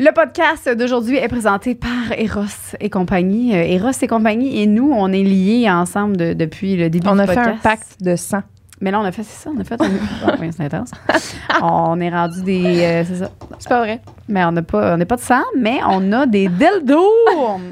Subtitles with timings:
[0.00, 2.42] Le podcast d'aujourd'hui est présenté par Eros
[2.78, 3.54] et compagnie.
[3.56, 7.16] Euh, Eros et compagnie et nous, on est liés ensemble de- depuis le début On
[7.16, 7.58] du a fait podcast.
[7.58, 8.42] un pacte de sang.
[8.80, 9.88] Mais là, on a fait, c'est ça, on a fait un...
[10.40, 10.92] Oui, c'est intense.
[11.62, 12.82] on est rendu des...
[12.82, 13.30] euh, c'est ça.
[13.58, 14.00] C'est pas vrai.
[14.28, 17.10] Mais on n'a pas, on pas de sang, mais on a des dildos.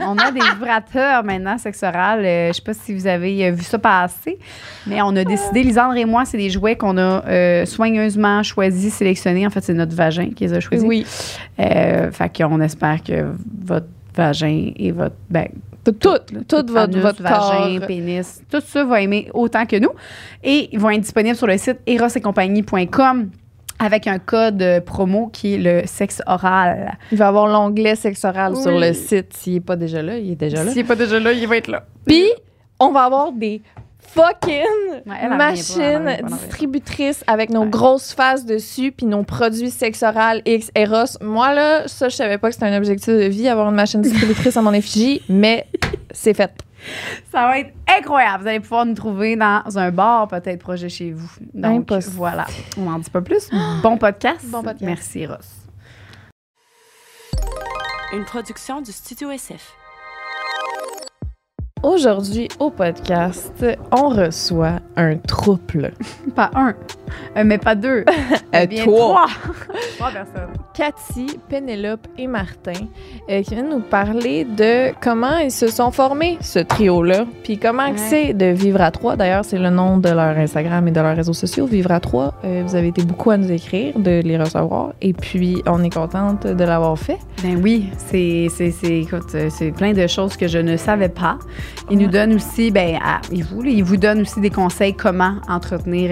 [0.00, 2.25] on a des vibrateurs maintenant, sexe oral.
[2.25, 4.39] Euh, je sais pas si vous avez euh, vu ça passer,
[4.86, 8.95] mais on a décidé, Lisandre et moi, c'est des jouets qu'on a euh, soigneusement choisis,
[8.95, 9.46] sélectionnés.
[9.46, 10.86] En fait, c'est notre vagin qui les a choisis.
[10.86, 11.07] Oui.
[11.57, 13.27] Fait qu'on espère que
[13.64, 15.17] votre vagin et votre...
[15.29, 15.48] Ben,
[15.93, 16.18] Tout,
[16.49, 17.86] tout, votre, anus, votre vagin, corps.
[17.86, 19.90] pénis, tout ça va aimer autant que nous.
[20.43, 23.31] Et ils vont être disponibles sur le site erosetcompagnie.com
[23.79, 26.96] avec un code promo qui est le sexe oral.
[27.12, 28.62] Il va y avoir l'onglet sexe oral Oui.
[28.62, 29.35] sur le site.
[29.35, 30.71] S'il n'est pas déjà là, il est déjà là.
[30.71, 31.85] S'il n'est pas déjà là, il va être là.
[32.06, 32.25] Puis,
[32.81, 33.61] on va avoir des
[34.16, 36.28] fucking Ouais, elle, pas, elle pas.
[36.28, 37.69] distributrices avec nos Ouais.
[37.69, 41.19] grosses faces dessus puis nos produits sexe oral X Eros.
[41.20, 44.00] Moi, là, ça, je savais pas que c'était un objectif de vie, avoir une machine
[44.00, 45.66] distributrice à mon effigie, mais
[46.11, 46.53] c'est fait.
[47.33, 48.42] Ça va être incroyable.
[48.42, 51.30] Vous allez pouvoir nous trouver dans un bar, peut-être proche chez vous.
[51.55, 52.14] Donc, Impossible.
[52.17, 52.47] voilà.
[52.78, 53.48] On n'en dit pas plus.
[53.83, 54.45] Bon podcast.
[54.47, 54.83] Bon podcast.
[54.83, 55.48] Merci, Ross.
[58.12, 59.73] Une production du Studio SF.
[61.83, 65.93] Aujourd'hui, au podcast, on reçoit un trouble.
[66.35, 66.75] Pas un,
[67.37, 68.05] euh, mais pas deux.
[68.55, 69.27] Euh, bien trois.
[69.27, 69.27] trois.
[69.99, 70.53] trois personnes.
[70.73, 72.73] Cathy, Pénélope et Martin
[73.31, 77.87] euh, qui viennent nous parler de comment ils se sont formés, ce trio-là, puis comment
[77.87, 77.97] Ouais.
[77.97, 79.17] c'est de vivre à trois.
[79.17, 82.35] D'ailleurs, c'est le nom de leur Instagram et de leurs réseaux sociaux, Vivre à trois.
[82.45, 85.93] Euh, vous avez été beaucoup à nous écrire, de les recevoir, et puis on est
[85.93, 87.19] contente de l'avoir fait.
[87.43, 88.48] Ben oui, c'est,
[89.77, 91.39] plein de choses que je ne savais pas.
[91.91, 96.11] Ils nous donnent aussi, ben, à, vous, ils vous donnent aussi des conseils comment entretenir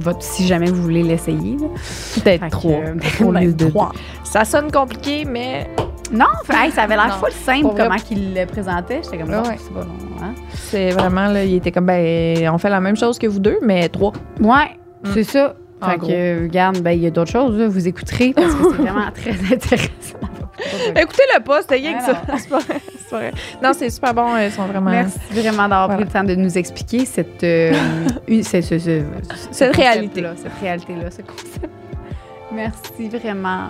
[0.00, 1.56] votre, si jamais vous voulez l'essayer.
[2.22, 2.72] Peut-être trois.
[2.72, 3.92] euh, au lieu de trois.
[4.24, 5.68] Ça sonne compliqué, mais
[6.12, 9.00] Non, hey, ça avait l'air full simple pour comment qu'ils le présentaient.
[9.04, 9.56] J'étais comme, bon, Ouais.
[9.58, 10.34] c'est pas long, hein?
[10.54, 13.58] c'est vraiment, là, il était comme, ben, on fait la même chose que vous deux,
[13.62, 14.12] mais trois.
[14.40, 15.08] Ouais, Mm.
[15.14, 15.54] c'est ça.
[15.82, 16.08] En Fait gros.
[16.08, 19.10] que, regarde, ben, il y a d'autres choses, là, vous écouterez parce que c'est vraiment
[19.14, 20.18] très intéressant.
[20.96, 22.22] Écoutez-le pas, c'était rien que ça.
[22.38, 23.32] C'est pas vrai, c'est pas vrai.
[23.62, 24.90] Non, c'est super bon, ils sont vraiment...
[24.90, 25.96] Merci vraiment d'avoir Voilà.
[25.96, 27.72] pris le temps de nous expliquer cette, euh,
[28.28, 29.02] ce- ce-
[29.50, 30.24] Cette réalité.
[30.36, 31.70] Cette réalité-là, ce concept.
[32.52, 33.68] Merci vraiment.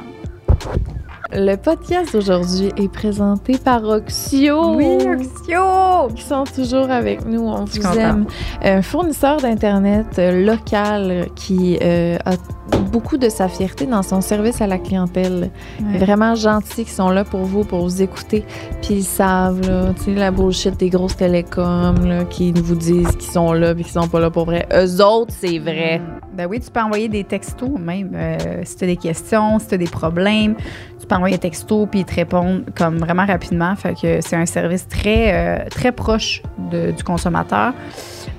[1.33, 4.59] Le podcast d'aujourd'hui est présenté par Oxio.
[4.81, 6.09] Oxio!
[6.17, 7.43] Qui sont toujours avec nous.
[7.47, 7.97] On vous contente.
[7.97, 8.27] aime.
[8.63, 12.33] Un fournisseur d'Internet euh, local qui euh, a
[12.79, 15.51] beaucoup de sa fierté dans son service à la clientèle.
[15.81, 15.99] Ouais.
[15.99, 18.45] Vraiment gentils qui sont là pour vous, pour vous écouter.
[18.83, 23.13] Puis ils savent, là, tu sais, la bullshit des grosses télécoms, là, qui vous disent
[23.17, 24.67] qu'ils sont là puis qu'ils sont pas là pour vrai.
[24.73, 25.99] Eux autres, c'est vrai.
[25.99, 26.37] Mm.
[26.37, 28.13] Ben oui, tu peux envoyer des textos même.
[28.15, 30.55] euh, si tu as des questions, si tu as des problèmes,
[30.99, 33.75] tu peux envoyer un texto puis ils te répondent comme vraiment rapidement.
[33.77, 37.73] Fait que c'est un service très, euh, très proche de- du consommateur.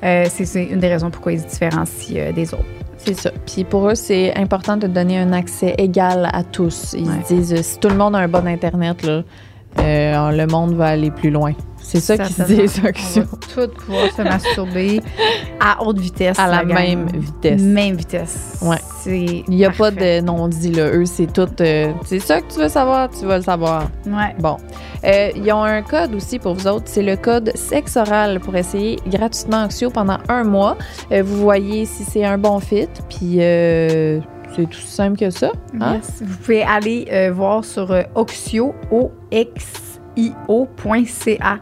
[0.03, 2.63] Euh, c'est, une des raisons pourquoi ils se différencient des autres.
[3.05, 3.31] C'est ça.
[3.45, 6.93] Puis pour eux, c'est important de donner un accès égal à tous.
[6.97, 7.15] Ils Ouais.
[7.27, 9.23] se disent, si tout le monde a un bon Internet, là,
[9.79, 11.53] euh, le monde va aller plus loin.
[11.91, 12.61] C'est ça qu'ils se Certainement.
[12.63, 13.21] disent, On Oxio.
[13.23, 13.37] va
[13.67, 15.01] tous pouvoir se masturber
[15.59, 16.39] à haute vitesse.
[16.39, 17.61] À la même vitesse.
[17.61, 18.57] Même vitesse.
[18.61, 18.77] Ouais.
[19.03, 20.89] C'est Il n'y a pas de non-dit, là.
[20.91, 21.47] Eux, c'est tout.
[21.61, 23.89] euh, c'est ça que tu veux savoir, tu vas le savoir.
[24.05, 24.35] Ouais.
[24.39, 24.57] Bon.
[25.03, 26.85] Euh, ils ont un code aussi pour vous autres.
[26.85, 30.77] C'est le code sexe oral pour essayer gratuitement Oxio pendant un mois.
[31.11, 32.87] Euh, vous voyez si c'est un bon fit.
[33.09, 34.19] Puis euh,
[34.55, 35.51] c'est tout simple que ça.
[35.79, 35.95] hein?
[35.95, 36.21] Yes.
[36.21, 38.75] Vous pouvez aller euh, voir sur euh, Oxio,
[40.47, 41.57] O-X-I-O.ca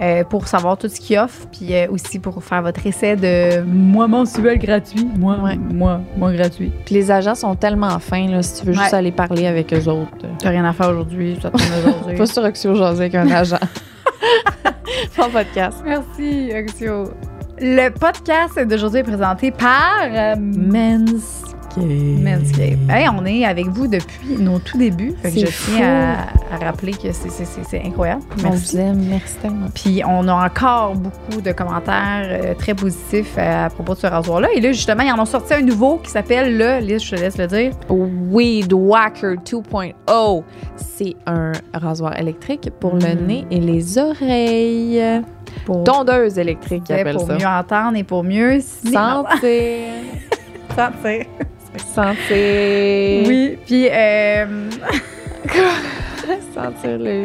[0.00, 3.62] euh, pour savoir tout ce qu'il offre, puis euh, aussi pour faire votre essai de
[3.62, 5.06] mois mensuel gratuit.
[5.18, 5.56] Moi, Ouais.
[5.56, 6.72] moi, moi gratuit.
[6.84, 9.88] Puis les agents sont tellement fins, là, si tu veux juste aller parler avec eux
[9.88, 10.10] autres.
[10.38, 12.14] T'as rien à faire aujourd'hui, tourne aujourd'hui.
[12.18, 13.56] Pas sur Oxio jaser avec un agent.
[15.16, 15.78] Bon podcast.
[15.84, 17.04] Merci, Oxio.
[17.58, 20.34] Le podcast d'aujourd'hui est présenté par euh,
[21.76, 22.22] Manscaped.
[22.22, 22.90] Manscaped.
[22.90, 25.14] Hey, on est avec vous depuis nos tout débuts.
[25.22, 25.46] Fait que je
[25.76, 26.16] tiens
[26.50, 28.22] à, à rappeler que c'est- incroyable.
[28.38, 28.76] On Merci.
[28.76, 29.06] vous aime.
[29.08, 29.66] Merci tellement.
[29.74, 34.48] Puis on a encore beaucoup de commentaires euh, très positifs à propos de ce rasoir-là.
[34.54, 37.20] Et là, justement, ils en ont sorti un nouveau qui s'appelle le, Lise, je te
[37.20, 37.72] laisse le dire.
[37.88, 40.42] Weed Whacker 2.0.
[40.76, 43.26] C'est un rasoir électrique pour le Mm.
[43.26, 45.02] nez et les oreilles.
[45.66, 47.34] Pour, Tondeuse électrique, ils appellent pour ça.
[47.34, 49.32] mieux entendre et pour mieux Sentir.
[50.76, 51.26] sentir.
[51.76, 53.26] Sentir.
[53.26, 54.68] Oui, puis euh,
[56.54, 57.24] Sentir le.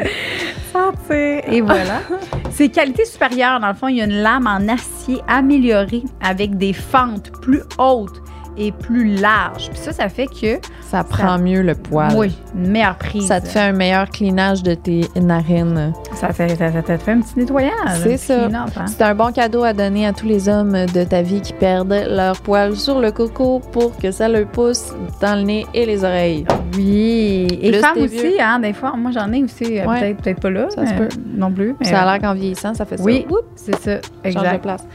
[0.72, 1.42] sentir.
[1.52, 2.02] Et voilà.
[2.50, 3.60] C'est qualité supérieure.
[3.60, 7.62] Dans le fond, il y a une lame en acier améliorée avec des fentes plus
[7.78, 8.22] hautes
[8.58, 9.70] et plus larges.
[9.70, 12.14] Puis ça, ça fait que Ça prend mieux le poil.
[12.16, 13.28] Oui, une meilleure prise.
[13.28, 15.94] Ça te fait un meilleur cleanage de tes narines.
[16.16, 17.72] Ça, fait, ça, ça te fait un petit nettoyage.
[18.04, 18.46] C'est ça.
[18.46, 18.66] hein.
[18.88, 22.06] C'est un bon cadeau à donner à tous les hommes de ta vie qui perdent
[22.10, 26.04] leur poil sur le coco pour que ça leur pousse dans le nez et les
[26.04, 26.46] oreilles.
[26.76, 27.48] Oui.
[27.62, 28.32] Et Plus femmes aussi, vieux.
[28.42, 28.94] hein, des fois.
[28.98, 29.80] Moi, j'en ai aussi.
[29.80, 30.14] euh, Ouais.
[30.16, 30.68] Peut-être pas là.
[30.70, 31.10] Ça se peut.
[31.36, 31.76] Non plus.
[31.80, 33.04] mais- Ça a l'air qu'en vieillissant, ça fait ça.
[33.04, 33.26] Oui,
[33.56, 33.96] c'est ça.
[34.02, 34.62] change de Exact.
[34.62, 34.88] place.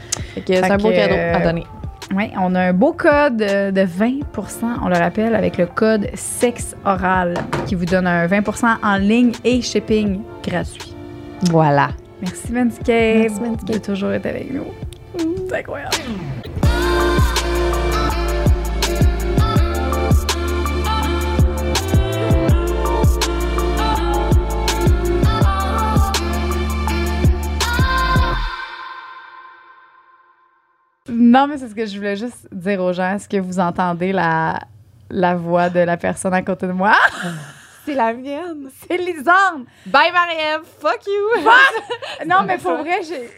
[0.45, 1.63] C'est un beau cadeau euh, à donner.
[2.15, 4.21] Oui, on a un beau code euh, de 20%
[4.83, 7.33] on le rappelle, avec le code sexe oral
[7.65, 10.95] qui vous donne un 20% en ligne et shipping gratuit.
[11.49, 11.89] Voilà.
[12.21, 13.73] Merci Manscaped Merci, Manscaped.
[13.73, 14.65] de toujours être avec nous.
[15.49, 15.95] C'est incroyable.
[31.33, 33.15] Non, mais c'est ce que je voulais juste dire aux gens.
[33.15, 34.59] Est-ce que vous entendez la,
[35.09, 36.93] la voix de la personne à côté de moi?
[37.85, 38.69] C'est la mienne.
[38.87, 39.65] C'est Lisande!
[39.87, 40.61] Bye, Marie-Ève.
[40.79, 41.43] Fuck you.
[42.27, 43.29] Non, mais pour vrai, j'ai...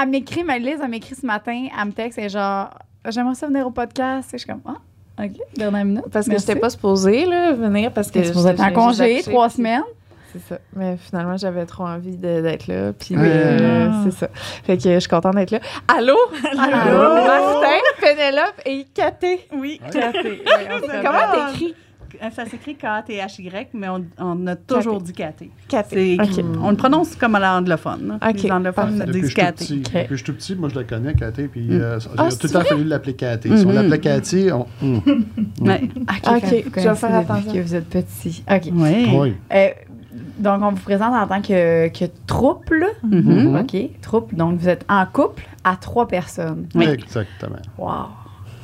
[0.00, 2.68] elle m'écrit, ma Lise, elle m'écrit ce matin, elle me texte, et genre,
[3.08, 4.28] j'aimerais ça venir au podcast.
[4.34, 6.04] Et je suis comme, ah, OK, dernière minute.
[6.12, 6.46] Parce que Merci.
[6.46, 9.82] j'étais pas supposée là, venir parce que être en congé, trois semaines?
[10.34, 10.58] C'est ça.
[10.74, 12.92] Mais finalement, j'avais trop envie de- d'être là.
[12.92, 14.00] Puis euh, Ah.
[14.04, 14.28] c'est ça.
[14.64, 15.60] Fait que je suis contente d'être là.
[15.86, 16.16] Allô?
[16.58, 17.14] Allô?
[17.14, 19.46] Martin, Pénélope et Caté.
[19.56, 19.80] Oui.
[19.92, 21.74] Comment t'écris?
[22.22, 25.50] Euh, Ça s'écrit K-A-T-H-Y, mais on, on a toujours dit Katé.
[25.72, 26.44] OK.
[26.62, 28.18] On le prononce comme à l'anglophone.
[28.20, 28.28] là.
[28.30, 28.40] OK.
[28.42, 29.64] Les anglophones Depuis que je disent suis tout Katé.
[29.64, 29.78] petit.
[29.80, 31.48] Depuis que je suis tout petit, moi, je la connais, Cathy.
[31.48, 31.72] Puis, Mm.
[31.80, 33.58] euh, j'ai Ah, tout c'est le temps fallu l'appeler Cathy.
[33.58, 33.74] Si on Mhm.
[33.74, 34.66] l'appelait Cathy, on.
[34.82, 35.80] Ouais.
[35.82, 37.52] OK, vous je vais faire attention.
[37.52, 38.44] que vous êtes petit.
[38.48, 38.62] OK.
[38.72, 39.06] Oui.
[39.12, 39.34] Oui.
[39.52, 39.68] Euh,
[40.38, 42.88] donc, on vous présente en tant que, que troupe, là.
[43.02, 43.50] Mhm.
[43.50, 43.56] Mhm.
[43.60, 44.34] OK, troupe.
[44.34, 46.66] Donc, vous êtes en couple à trois personnes.
[46.74, 46.86] Oui.
[46.86, 47.56] Exactement.
[47.78, 47.90] Wow!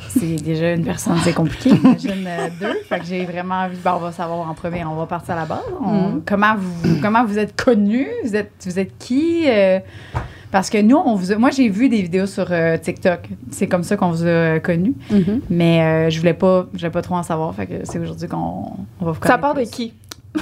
[0.08, 1.70] C'est déjà une personne, c'est compliqué.
[1.70, 2.78] Imagine euh, deux.
[2.88, 3.76] Fait que j'ai vraiment envie.
[3.84, 5.60] ben, on va savoir en premier, on va partir à la base.
[5.80, 6.22] On- Mhm.
[6.26, 8.08] comment, vous, comment vous êtes connus?
[8.24, 9.44] Vous êtes, vous êtes qui?
[9.46, 9.78] Euh,
[10.50, 13.28] parce que nous, on vous a- moi, j'ai vu des vidéos sur euh, TikTok.
[13.52, 14.94] C'est comme ça qu'on vous a connus.
[15.12, 15.42] Mhm.
[15.50, 17.54] Mais euh, je voulais pas, je voulais pas trop en savoir.
[17.54, 19.92] Fait que c'est aujourd'hui qu'on on va vous Ça connaître part de qui?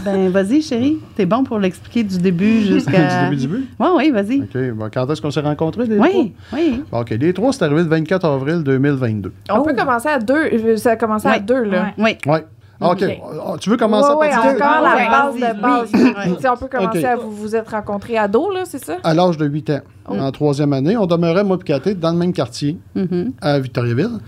[0.04, 0.98] Ben, vas-y, chérie.
[1.16, 3.24] T'es bon pour l'expliquer du début du jusqu'à.
[3.24, 3.66] début, du début?
[3.80, 4.42] Oui, oui, vas-y.
[4.42, 4.76] OK.
[4.76, 6.82] Bon, quand est-ce qu'on s'est rencontrés, les Oui, oui.
[6.82, 6.84] trois?
[6.92, 7.10] Bon, OK.
[7.10, 9.32] Les trois, c'est arrivé le 24 avril 2022.
[9.50, 9.62] On Oh.
[9.62, 10.76] peut commencer à deux.
[10.76, 11.92] Ça a commencé à deux, là.
[11.96, 12.16] Oui.
[12.26, 12.38] Oui.
[12.80, 13.02] OK.
[13.02, 13.04] OK.
[13.44, 15.90] Ah, Tu veux commencer Ouais, à partir encore la Ouais, base de base.
[15.94, 16.46] Oui.
[16.48, 18.98] On peut commencer à vous vous êtes rencontrés ado, là, c'est ça?
[19.02, 20.14] à l'âge de 8 ans, Oh.
[20.18, 20.96] en troisième année.
[20.96, 23.32] On demeurait, moi et Cathy, dans le même quartier, Mhm.
[23.40, 24.18] à Victoriaville.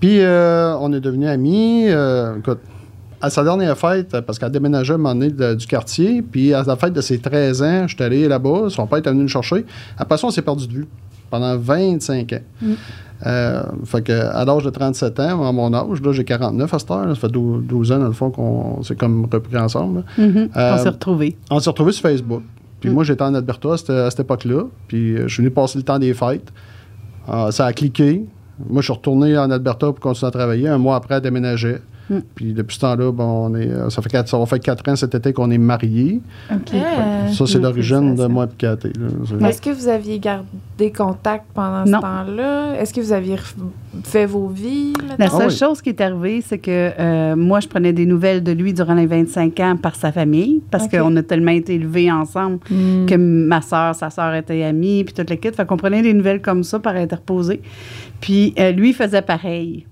[0.00, 1.84] Puis, euh, on est devenus amis.
[1.88, 2.58] euh, écoute,
[3.20, 6.52] à sa dernière fête, parce qu'elle déménageait à un moment donné de- du quartier, puis
[6.54, 9.22] à la fête de ses 13 ans, je suis allé là-bas, son père était venu
[9.22, 9.64] le chercher.
[9.96, 10.86] Après ça, on s'est perdu de vue
[11.30, 12.38] pendant 25 ans.
[13.26, 16.78] Euh, fait que, à l'âge de 37 ans, à mon âge, là, j'ai 49 à
[16.78, 19.56] cette heure, là, ça fait 12, 12 ans, dans le fond, qu'on s'est comme repris
[19.58, 20.04] ensemble.
[20.16, 20.24] là.
[20.24, 20.48] Mhm.
[20.56, 21.36] Euh, On s'est retrouvés.
[21.50, 22.42] On s'est retrouvés sur Facebook.
[22.80, 24.62] Puis moi, j'étais en Alberta à cette, à époque-là.
[24.86, 26.52] Puis euh, je suis venu passer le temps des fêtes.
[27.28, 28.24] Euh, ça a cliqué.
[28.70, 30.68] Moi, je suis retourné en Alberta pour continuer à travailler.
[30.68, 31.80] Un mois après, elle déménageait.
[32.10, 32.18] Mm.
[32.34, 34.88] Puis depuis ce temps-là, bon, on est, euh, ça, fait quatre, ça va faire quatre
[34.88, 36.20] ans cet été qu'on est mariés.
[36.52, 36.74] OK.
[36.74, 38.76] Euh, Ça, c'est l'origine de moi et.
[39.26, 42.74] C'est- Est-ce que vous aviez gardé contact pendant ce temps-là?
[42.80, 43.36] Est-ce que vous aviez
[44.04, 44.92] fait vos vies?
[45.18, 45.54] La seule Ah oui.
[45.56, 48.94] chose qui est arrivée, c'est que euh, moi, je prenais des nouvelles de lui durant
[48.94, 53.06] les 25 ans par sa famille, parce qu'on a tellement été élevés ensemble Hmm.
[53.06, 55.54] que ma soeur, sa soeur était amie, puis toute l'équipe.
[55.54, 57.60] Fait qu'on prenait des nouvelles comme ça par interposé.
[58.20, 59.84] Puis euh, lui faisait pareil.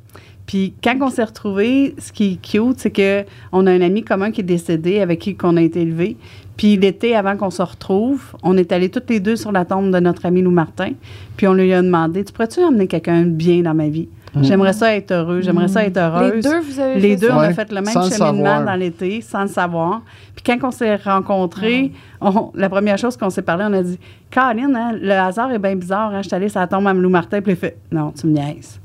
[0.46, 4.02] Puis quand on s'est retrouvés, ce qui est cute, c'est que on a un ami
[4.04, 6.16] commun qui est décédé, avec qui qu'on a été élevés.
[6.56, 9.90] Puis l'été, avant qu'on se retrouve, on est allés toutes les deux sur la tombe
[9.92, 10.92] de notre ami Lou Martin.
[11.36, 14.08] Puis on lui a demandé, tu pourrais-tu amener quelqu'un de bien dans ma vie?
[14.42, 16.34] J'aimerais ça être heureux, j'aimerais ça être heureuse.
[16.34, 17.36] Les deux, vous avez Les fait deux, ça?
[17.36, 20.02] on a fait le même sans cheminement dans l'été, sans le savoir.
[20.34, 23.98] Puis quand on s'est rencontrés, on- la première chose qu'on s'est parlé, on a dit
[24.30, 26.10] Caroline, hein, le hasard est bien bizarre.
[26.12, 28.12] Hein, je suis allée sur la tombe à Lou Martin, puis il a fait Non,
[28.12, 28.78] tu me niaises.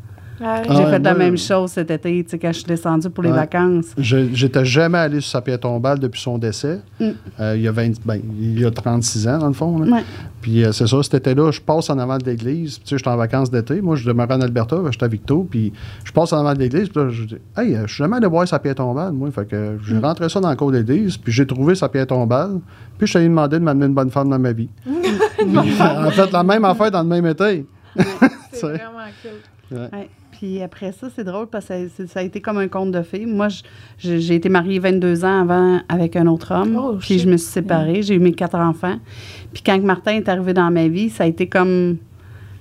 [0.44, 3.10] Ah, Ah J'ai fait la même chose cet été, tu sais, quand je suis descendue
[3.10, 3.36] pour les Ouais.
[3.36, 3.88] vacances.
[3.98, 6.80] Je- J'étais jamais allé sur sa pierre tombale depuis son décès.
[7.00, 7.06] Mm.
[7.40, 9.78] Euh, il, y a 20 ben, il y a 36 ans, dans le fond.
[9.80, 9.98] là.
[9.98, 10.04] Ouais.
[10.42, 12.80] Puis euh, c'est ça, cet été-là, je passe en avant de l'église.
[12.80, 13.80] Tu sais, j'étais en vacances d'été.
[13.82, 15.48] Moi, je demeurais en Alberta, j'étais à Victo.
[15.50, 15.72] Puis
[16.04, 16.90] je passe en avant de l'église.
[16.90, 19.30] Puis là, je dis, hey, euh, je suis jamais allé voir sa pierre tombale, moi.
[19.32, 20.06] Fait que j'ai Mm.
[20.06, 21.18] rentré ça dans le cours d'église.
[21.18, 22.60] Puis j'ai trouvé sa pierre tombale.
[22.98, 24.70] Puis je allé demander de m'amener une bonne femme dans ma vie.
[25.42, 27.66] En fait, la même affaire dans le même été.
[28.52, 29.78] C'est vraiment cool.
[29.78, 30.10] Ouais.
[30.42, 33.28] Puis après ça, c'est drôle parce que ça, a été comme un conte de fées.
[33.28, 33.50] Moi,
[34.00, 36.76] j'ai été mariée 22 ans avant avec un autre homme.
[36.82, 38.02] Oh, puis je me suis séparée.
[38.02, 38.98] J'ai eu mes quatre enfants.
[39.54, 41.98] Puis quand Martin est arrivé dans ma vie, ça a été comme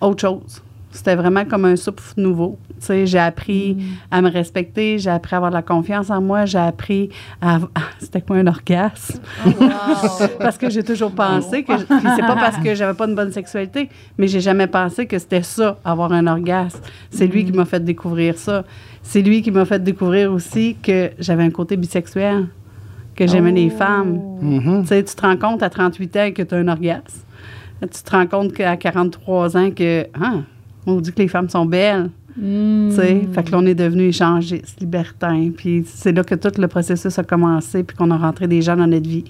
[0.03, 0.63] autre chose.
[0.93, 2.59] C'était vraiment comme un souffle nouveau.
[2.81, 3.77] Tu sais, j'ai appris
[4.11, 7.59] à me respecter, j'ai appris à avoir de la confiance en moi, j'ai appris à...
[7.75, 9.21] ah, C'était quoi un orgasme?
[10.41, 11.75] parce que j'ai toujours pensé que...
[11.77, 15.19] Puis c'est pas parce que j'avais pas une bonne sexualité, mais j'ai jamais pensé que
[15.19, 16.81] c'était ça, avoir un orgasme.
[17.11, 18.65] C'est lui qui m'a fait découvrir ça.
[19.03, 22.49] C'est lui qui m'a fait découvrir aussi que j'avais un côté bisexuel,
[23.15, 24.21] que j'aimais les femmes.
[24.41, 24.83] Mhm.
[24.83, 27.21] Tu sais, tu te rends compte à 38 ans que tu as un orgasme.
[27.81, 30.41] Tu te rends compte qu'à 43 ans que, ah,
[30.87, 32.11] on dit que les femmes sont belles.
[32.35, 35.51] Tu sais, fait que là, on est devenu échangistes, libertins.
[35.57, 38.77] Puis c'est là que tout le processus a commencé, puis qu'on a rentré des gens
[38.77, 39.25] dans notre vie,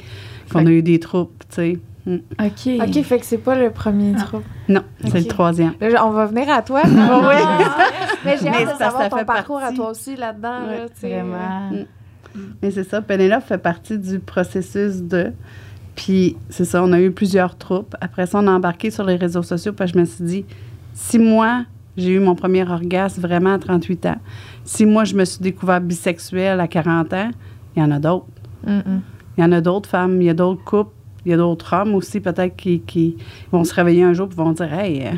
[0.52, 1.78] qu'on a eu des troupes, tu sais.
[2.06, 2.16] Mm.
[2.38, 2.88] OK.
[2.88, 4.44] OK, fait que c'est pas le premier trouble.
[4.68, 5.72] Non, c'est le troisième.
[5.80, 6.82] Là, on va venir à toi.
[6.86, 7.34] Oui.
[8.24, 9.76] Mais j'ai Mais hâte de ça, savoir ça ton fait parcours à partie.
[9.76, 10.66] toi aussi là-dedans.
[10.66, 11.20] Là, tu sais.
[11.20, 11.84] Vraiment.
[12.62, 15.32] Mais c'est ça, Penelope fait partie du processus de.
[15.96, 17.94] Puis c'est ça, on a eu plusieurs troupes.
[18.00, 20.44] Après ça, on a embarqué sur les réseaux sociaux, que je me suis dit,
[20.94, 21.64] si moi,
[21.96, 24.16] j'ai eu mon premier orgasme vraiment à 38 ans,
[24.64, 27.30] si moi, je me suis découvert bisexuelle à 40 ans,
[27.76, 28.26] il y en a d'autres.
[28.66, 29.02] Mm, mm.
[29.38, 30.92] Il y en a d'autres femmes, il y a d'autres couples,
[31.24, 33.16] il y a d'autres hommes aussi, peut-être, qui, qui
[33.52, 35.10] vont se réveiller un jour et vont dire, hey, euh,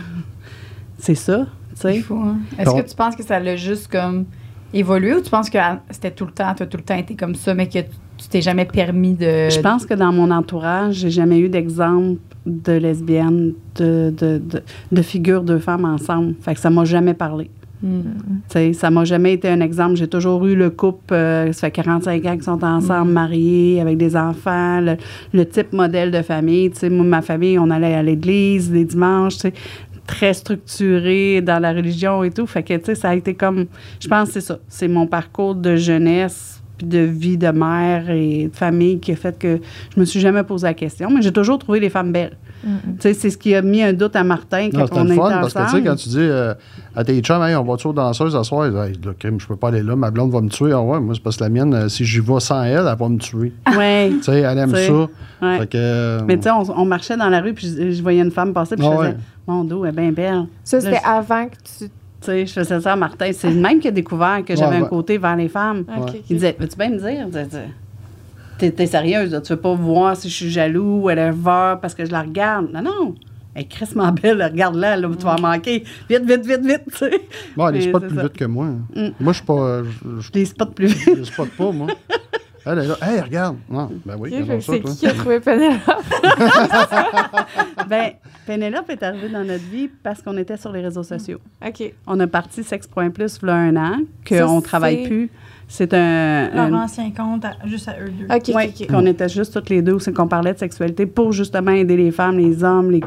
[0.99, 1.47] c'est ça,
[1.85, 2.39] hein?
[2.59, 4.27] Est-ce que tu penses que ça l'a juste comme
[4.73, 5.59] évolué ou tu penses que
[5.91, 8.29] c'était tout le temps, tu as tout le temps été comme ça, mais que tu
[8.29, 9.51] t'es jamais permis de.
[9.51, 14.63] Je pense que dans mon entourage, j'ai jamais eu d'exemple de lesbiennes, de, de, de,
[14.91, 16.35] de figures de femmes ensemble.
[16.41, 17.51] Fait que ça m'a jamais parlé.
[17.83, 18.03] Hmm.
[18.49, 19.97] Sais, ça m'a jamais été un exemple.
[19.97, 23.97] J'ai toujours eu le couple, euh, ça fait 45 ans qu'ils sont ensemble, mariés, avec
[23.97, 24.97] des enfants, le,
[25.33, 26.71] le type modèle de famille.
[26.71, 29.39] Tu sais, moi, ma famille, on allait à l'église les dimanches,
[30.07, 32.47] très structuré dans la religion et tout.
[32.47, 33.67] Fait que, ça a été comme,
[33.99, 34.59] je pense que c'est ça.
[34.69, 39.39] C'est mon parcours de jeunesse de vie de mère et de famille qui a fait
[39.39, 39.59] que
[39.95, 41.11] je me suis jamais posé la question.
[41.11, 42.37] Mais j'ai toujours trouvé les femmes belles.
[42.65, 42.69] Tu
[43.01, 45.15] sais, c'est ce qui a mis un doute à Martin Non, quand c'était on était
[45.17, 45.85] fun parce que, tu sais, ensemble.
[45.85, 46.55] quand tu dis euh,
[46.95, 48.67] à tes chums, hey, on va-tu aux danseuses ce soir?
[48.69, 50.71] Ils disent, Hey, là, crime, je peux pas aller là, ma blonde va me tuer.
[50.73, 52.97] Ah ouais, moi, c'est parce que la mienne, euh, si j'y vais sans elle, elle
[52.97, 53.53] va me tuer.
[53.77, 54.11] Ouais.
[54.19, 54.93] tu sais, elle aime ça.
[54.93, 55.59] ouais.
[55.59, 58.03] Fait que, euh, Mais tu sais, on, on marchait dans la rue, puis je, je
[58.03, 59.17] voyais une femme passer, puis je Ah faisais ouais.
[59.49, 60.45] Mon dos est bien belle.
[60.63, 61.91] Ça, c'était avant que tu.
[62.23, 63.31] Tu sais, je faisais ça à Martin.
[63.33, 65.85] C'est le même qui a découvert que j'avais Ouais, un côté vers les femmes.
[66.01, 66.15] Ok.
[66.31, 67.27] Il disait Veux-tu bien me dire?
[68.59, 69.41] T'es- t'es- sérieuse, là?
[69.41, 72.69] tu veux pas voir si je suis jaloux ou whatever parce que je la regarde.
[72.73, 73.15] Non, non.
[73.55, 75.85] Elle est crissement belle, regarde-la, là, tu vas en manquer.
[76.09, 77.21] Vite, vite, vite, vite, tu sais.
[77.57, 78.23] bon, elle spots c'est plus ça.
[78.23, 78.67] vite que moi.
[78.95, 79.09] Mm.
[79.21, 79.83] Moi, je suis pas.
[79.83, 81.03] je- je Je les spot plus vite.
[81.05, 81.89] je les spot pas, moi.
[82.65, 82.97] Elle est là.
[83.03, 83.57] Hey, regarde.
[83.69, 84.91] Non, ben oui, c'est toi.
[84.91, 85.81] qui qui a trouvé Penelope?
[87.89, 88.13] ben,
[88.47, 91.39] Pénélope est arrivée dans notre vie parce qu'on était sur les réseaux sociaux.
[91.67, 91.93] OK.
[92.07, 93.97] On a parti Sex.plus il y a un an,
[94.29, 95.31] qu'on travaille c'est- plus.
[95.75, 98.27] C'est un, un- Leur ancien compte, à- juste à eux deux.
[98.27, 101.97] OK, qu'on était juste toutes les deux, c'est qu'on parlait de sexualité pour justement aider
[101.97, 103.01] les femmes, les hommes, les,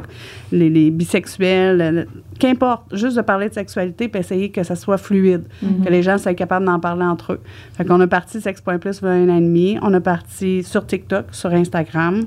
[0.52, 2.08] les, les bisexuels,
[2.40, 5.44] qu'importe, juste de parler de sexualité puis essayer que ça soit fluide,
[5.84, 7.40] que les gens soient capables d'en parler entre eux.
[7.74, 10.64] Fait qu'on a parti Sex.plus il y a un an et demi, on a parti
[10.64, 12.22] sur TikTok, sur Instagram,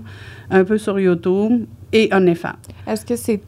[0.50, 2.52] un peu sur YouTube et OnlyFans.
[2.86, 3.40] Est-ce que c'est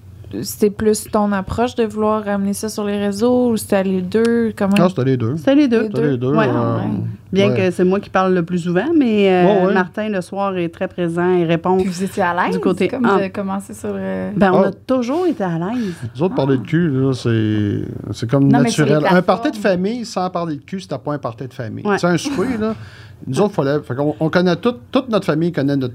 [0.43, 4.53] c'est plus ton approche de vouloir ramener ça sur les réseaux ou c'était les deux?
[4.57, 4.75] Comment?
[4.79, 5.37] Ah, c'était les deux.
[5.37, 5.83] C'est les deux.
[5.83, 6.33] Les C'était les deux.
[6.35, 6.49] Ouais.
[6.49, 6.79] euh,
[7.33, 7.57] Bien ouais.
[7.57, 9.75] que c'est moi qui parle le plus souvent, mais euh, Ouais, ouais.
[9.75, 11.77] Martin, le soir, est très présent et répond.
[11.79, 12.55] Puis vous étiez à l'aise?
[12.55, 14.31] Du côté comme commencer sur le.
[14.37, 14.69] Ben, on Ah.
[14.69, 15.95] a toujours été à l'aise.
[16.17, 17.83] Nous autres, parler de cul, là, c'est,
[18.13, 19.05] c'est comme Non, naturel.
[19.09, 21.87] Un party de famille sans parler de cul, c'était pas un party de famille.
[21.87, 21.99] Ouais.
[21.99, 22.75] C'est un souper, là.
[23.27, 23.79] Nous autres, fallait.
[23.81, 25.95] Fait qu'on, on connaît tout, toute notre famille connaît notre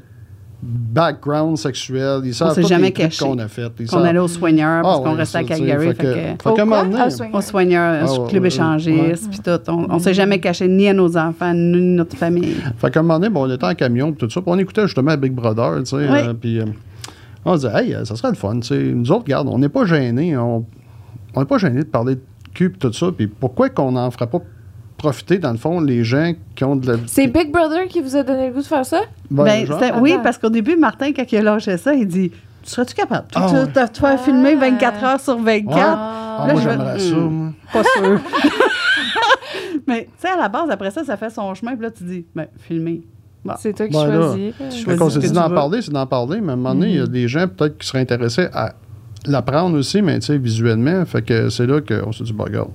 [0.66, 2.22] background sexuel.
[2.26, 3.72] Ils savent s'est tous jamais les qu'on a fait.
[3.80, 5.88] Ils On savent- allait au soigneur parce Ah, qu'on ouais, restait à Calgary.
[5.88, 8.10] Fait que, que, fait Ah, au soigneur.
[8.20, 9.60] au Ah, club échangiste, puis tout.
[9.72, 12.56] On, on s'est jamais caché ni à nos enfants, ni à notre famille.
[12.78, 14.84] Fait qu'à un moment donné, bon, on était en camion tout ça, puis on écoutait
[14.84, 16.04] justement Big Brother, tu sais, Oui.
[16.10, 16.66] euh, puis euh,
[17.46, 18.82] on se disait, hey, euh, ça serait le fun, tu sais.
[18.82, 20.66] Nous autres, regarde, on n'est pas gênés, on
[21.38, 22.22] on n'est pas gênés de parler de
[22.54, 24.40] cul pis tout ça, puis pourquoi qu'on n'en ferait pas
[24.98, 26.98] profiter, dans le fond, les gens qui ont de la...
[27.08, 29.02] C'est Big Brother qui vous a donné le goût de faire ça?
[29.30, 32.32] Ben, Ben, oui, parce qu'au début, Martin, quand il a lâché ça, il dit
[32.64, 33.28] Tu serais-tu capable?
[33.36, 33.68] Ah, ouais.
[33.74, 37.30] t'as- tu vas filmer 24 heures sur 24 Ah, Là, moi, je- j'aimerais ça, Hmm.
[37.30, 37.54] moi.
[37.72, 38.20] Pas sûr.
[39.88, 42.04] Mais, tu sais, à la base, après ça, ça fait son chemin, puis là, tu
[42.04, 43.02] dis Ben, filmer.
[43.44, 43.54] Bon.
[43.60, 44.54] C'est toi qui Ben là, choisis.
[44.84, 46.90] choisis qu'on ce s'est dit d'en parler, c'est d'en parler, mais à un moment donné,
[46.90, 48.74] il y a des gens peut-être qui seraient intéressés à
[49.28, 51.06] l'apprendre aussi, mais tu sais, visuellement.
[51.06, 52.70] Fait que c'est là qu'on s'est dit, bah, regarde,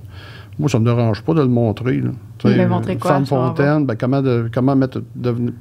[0.61, 1.97] moi, ça me dérange pas de le montrer.
[1.97, 2.11] Là.
[2.37, 5.01] Tu sais, Mais montrer quoi, Femme fontaine, ben, comment, de- comment mettre,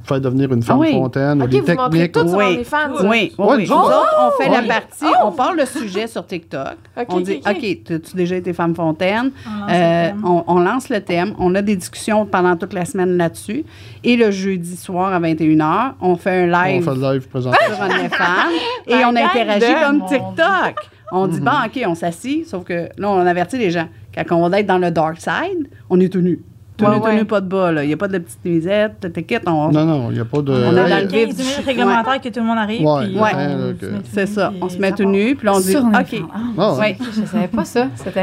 [0.04, 0.92] faire devenir une femme oui.
[0.92, 2.12] fontaine, ou OK, les vous montrez techniques.
[2.12, 2.44] tout sur Oui.
[2.44, 2.76] OnlyFans.
[3.00, 3.66] Oui, oui, oui.
[3.68, 6.76] nous Nous autres- on fait la partie, on parle le sujet sur TikTok.
[6.96, 9.30] OK, on dit, OK, tu as déjà été femme fontaine?
[9.46, 10.22] On lance Euh, le thème.
[10.24, 11.34] on, on lance le thème.
[11.38, 13.64] On a des discussions pendant toute la semaine là-dessus.
[14.04, 17.74] Et le jeudi soir à 21h, on fait un On live fait le live présentation.
[17.74, 18.50] sur OnlyFans
[18.86, 20.76] et La on interagit comme TikTok.
[21.12, 23.88] On dit, bon, OK, on s'assit, sauf que là, on avertit les gens.
[24.14, 26.40] Quand on va être dans le dark side, on est tout nu.
[26.80, 27.14] Tout Ouais, nu, tout ouais.
[27.16, 27.84] nu, pas de bas, là.
[27.84, 29.42] Il n'y a pas de petites nuisettes, t'inquiète.
[29.46, 29.70] On...
[29.70, 30.52] Non, non, il n'y a pas de.
[30.52, 32.82] On est dans le vif 15 du- minutes réglementaire que tout le monde arrive.
[32.82, 34.52] Met tout C'est nu, ça.
[34.60, 35.92] On se met tout nu, puis là, on dit, Sur OK.
[36.34, 36.78] Ah, Ah, ouais.
[36.80, 36.96] Ouais.
[37.14, 38.16] Je savais pas ça, cette.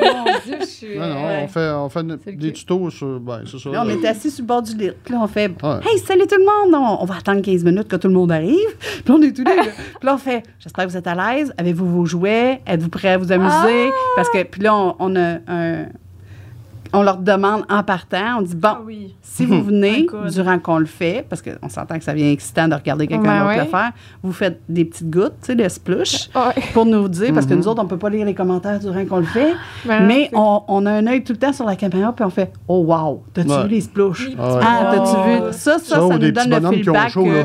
[0.00, 0.98] Mon Dieu, je suis.
[0.98, 2.52] Non, non, on fait, on fait ne- des cul.
[2.52, 3.20] tutos sur.
[3.20, 3.70] Ben, c'est ça.
[3.70, 3.94] Là, on là.
[3.94, 4.90] est assis sur le bord du lit.
[5.04, 5.78] Puis là, on fait Ouais.
[5.84, 6.74] Hey, salut tout le monde!
[6.74, 8.56] On, on va attendre 15 minutes que tout le monde arrive.
[8.78, 9.62] Puis là, on est tous les là.
[9.64, 11.52] Puis là, on fait J'espère que vous êtes à l'aise.
[11.58, 12.60] Avez-vous vos jouets?
[12.66, 13.90] Êtes-vous prêts à vous amuser?
[14.16, 15.86] Parce que, puis là, on, on a un.
[16.92, 19.14] On leur demande en partant, on dit Bon, Ah oui.
[19.22, 22.74] si vous venez durant qu'on le fait, parce qu'on s'entend que ça devient excitant de
[22.74, 23.58] regarder quelqu'un Ben d'autre ouais.
[23.64, 23.92] le faire,
[24.22, 26.62] vous faites des petites gouttes, tu sais, de splush, Ouais.
[26.72, 27.60] pour nous dire, parce que Mhm.
[27.60, 29.52] nous autres, on peut pas lire les commentaires durant qu'on le fait,
[29.86, 32.30] Ben, mais on, on a un œil tout le temps sur la caméra, puis on
[32.30, 33.62] fait Oh, wow, t'as-tu Ouais.
[33.64, 34.30] vu les splushs?
[34.38, 34.60] Ah, ouais.
[34.64, 35.46] Ah, t'as-tu Oh.
[35.46, 35.52] vu?
[35.52, 37.24] Ça, ça, ça, Ça, ou nous des donne petits le bonhommes qui ont feedback chaud,
[37.24, 37.44] que là.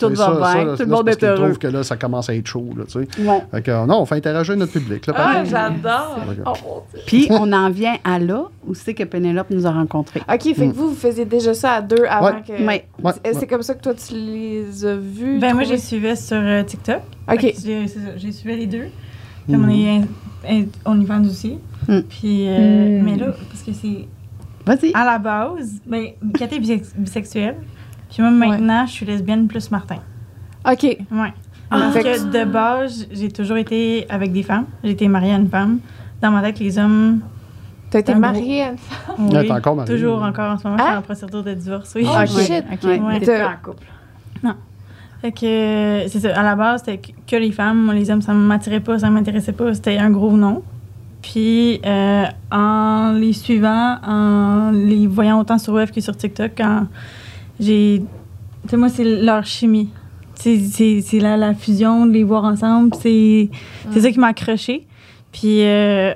[0.00, 1.44] Tout C'est va ça, bien, ça, tout le monde c'est est heureux.
[1.44, 2.98] trouvent que là, ça commence à être chaud, là, tu sais.
[3.22, 3.42] Ouais.
[3.50, 6.18] Fait que, euh, non, on fait interagir notre public, là, Ah, j'adore.
[6.46, 6.82] Oh.
[7.06, 10.20] Puis, on en vient à là où c'est que Pénélope nous a rencontrés.
[10.28, 12.42] OK, fait que vous, vous faisiez déjà ça à deux avant Ouais.
[12.46, 12.52] que...
[12.52, 12.86] Ouais.
[13.02, 15.38] Ouais, C'est- comme ça que toi, tu les as vus?
[15.38, 17.00] Ben, moi, j'ai suivi sur euh, TikTok.
[17.32, 17.54] OK.
[17.64, 18.86] J'ai suivi les deux.
[19.46, 21.58] Puis on est OnlyFans aussi.
[21.88, 22.00] Mm.
[22.08, 23.04] Puis, euh, Mm.
[23.04, 24.06] mais là, parce que c'est
[24.66, 24.92] Vas-y.
[24.94, 27.56] à la base, ben, Kat est bisex- bisexuelle.
[28.10, 29.96] Puis moi, maintenant, je suis lesbienne plus Martin.
[30.70, 30.82] OK.
[30.82, 30.98] Ouais.
[31.70, 31.78] Ah.
[31.78, 34.66] Parce Fait que de base, j'ai toujours été avec des femmes.
[34.82, 35.78] J'ai été mariée à une femme.
[36.20, 37.20] Dans ma tête, les hommes.
[37.90, 38.62] T'as été gros- mariée?
[38.64, 38.72] à-
[39.18, 39.94] Oui, Ouais, t'es encore mariée?
[39.94, 40.76] Toujours encore en ce moment.
[40.78, 40.98] Je suis Hein?
[40.98, 41.92] en procédure de divorce.
[41.96, 42.04] Oui.
[42.06, 42.40] Oh, Ok.
[42.42, 42.64] shit.
[42.72, 43.00] OK, Ouais.
[43.00, 43.84] mais t'es en couple.
[45.22, 46.34] Fait que c'est ça.
[46.40, 47.84] À la base, c'était que- que les femmes.
[47.84, 49.74] Moi, les hommes, ça ne m'attirait pas, ça ne m'intéressait pas.
[49.74, 50.62] C'était un gros non.
[51.20, 56.86] Puis euh, en les suivant, en les voyant autant sur web que sur TikTok, quand
[57.60, 58.02] j'ai.
[58.62, 59.88] Tu sais, moi, c'est leur chimie.
[60.34, 62.94] C'est- C'est c'est la, la fusion de les voir ensemble.
[63.00, 63.48] C'est
[63.90, 64.86] c'est ça qui m'a accroché.
[65.32, 66.12] Puis euh,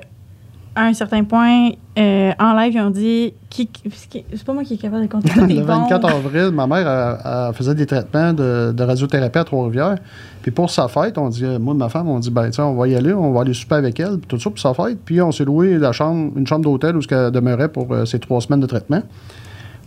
[0.75, 3.33] à un certain point, euh, en live, ils ont dit.
[3.49, 5.29] qui- qui- C'est pas moi qui est capable de compter.
[5.39, 5.65] Le bon.
[5.65, 9.95] 24 avril, ma mère elle- elle faisait des traitements de, de radiothérapie à Trois-Rivières.
[10.41, 12.73] Puis pour sa fête, on dit, euh, moi et ma femme, on dit, ben, on
[12.73, 14.97] va y aller, on va aller souper avec elle, puis tout ça pour sa fête.
[15.05, 18.19] Puis on s'est loué la chambre, une chambre d'hôtel où elle demeurait pour euh, ses
[18.19, 19.01] trois semaines de traitement.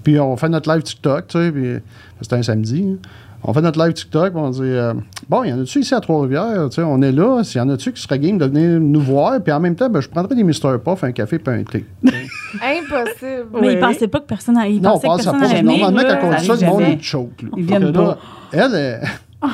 [0.09, 1.75] Puis on fait notre live TikTok, tu sais, puis
[2.23, 2.83] c'était un samedi.
[2.95, 3.09] hein.
[3.45, 4.95] On fait notre live TikTok, puis on dit, euh,
[5.29, 7.61] bon, il y en a-tu ici à Trois-Rivières, tu sais, on est là, s'il y
[7.61, 10.09] en a-tu qui serait game de venir nous voir, puis en même temps, ben, je
[10.09, 10.79] prendrais des Mr.
[10.83, 11.85] Puff, un café puis un thé.
[12.05, 13.49] Impossible.
[13.53, 13.73] Mais Oui.
[13.75, 15.63] ils pensaient pas que personne ils Non, on que pense à personne pas.
[15.63, 17.43] Normalement, quand on dit ça, le monde est choke.
[17.43, 17.49] là.
[17.59, 18.19] Ils viennent que là, pas.
[18.53, 19.01] Elle, est.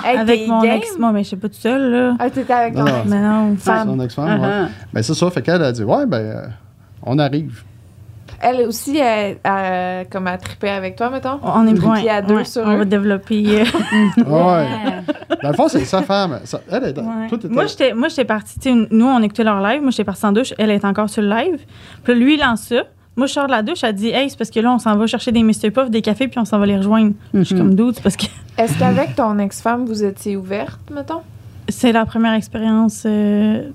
[0.04, 0.76] Hey, Avec mon game?
[0.76, 2.16] ex, moi, mais je sais pas tout seul, là.
[2.20, 3.10] Ah, t'étais avec ton Non, ex?
[3.10, 3.56] Mais non.
[3.58, 3.88] Femme.
[3.88, 4.68] son ex-femme, ouais.
[4.92, 5.30] Ben, c'est ça.
[5.32, 6.46] Fait qu'elle a dit, ouais, ben, euh,
[7.02, 7.64] on arrive.
[8.46, 11.38] Elle aussi, elle, elle- comme à triper avec toi, mettons?
[11.42, 12.78] On est ouais, à deux ouais, sur On eux.
[12.78, 13.62] va développer.
[13.62, 13.64] euh,
[14.26, 14.66] Ouais.
[15.42, 16.40] Dans le fond, c'est sa femme.
[16.44, 16.98] Ça- elle est.
[16.98, 17.28] ouais.
[17.28, 17.48] Tout était.
[17.48, 18.86] Moi, j'étais moi, j'étais partie.
[18.90, 19.80] Nous, on écoutait leur live.
[19.82, 20.52] Moi, j'étais partie en douche.
[20.58, 21.58] Elle est encore sur le live.
[22.02, 22.82] Puis là, lui, il lance ça.
[23.16, 23.82] Moi, je sors de la douche.
[23.84, 25.70] Elle dit Hey, c'est parce que là, on s'en va chercher des Mr.
[25.72, 27.12] Puff, des cafés, puis on s'en va les rejoindre.
[27.32, 27.60] Je suis Mhm.
[27.60, 28.26] comme doute parce que
[28.58, 31.22] Est-ce qu'avec ton ex-femme, vous étiez ouverte, mettons?
[31.68, 33.70] C'est la première expérience euh,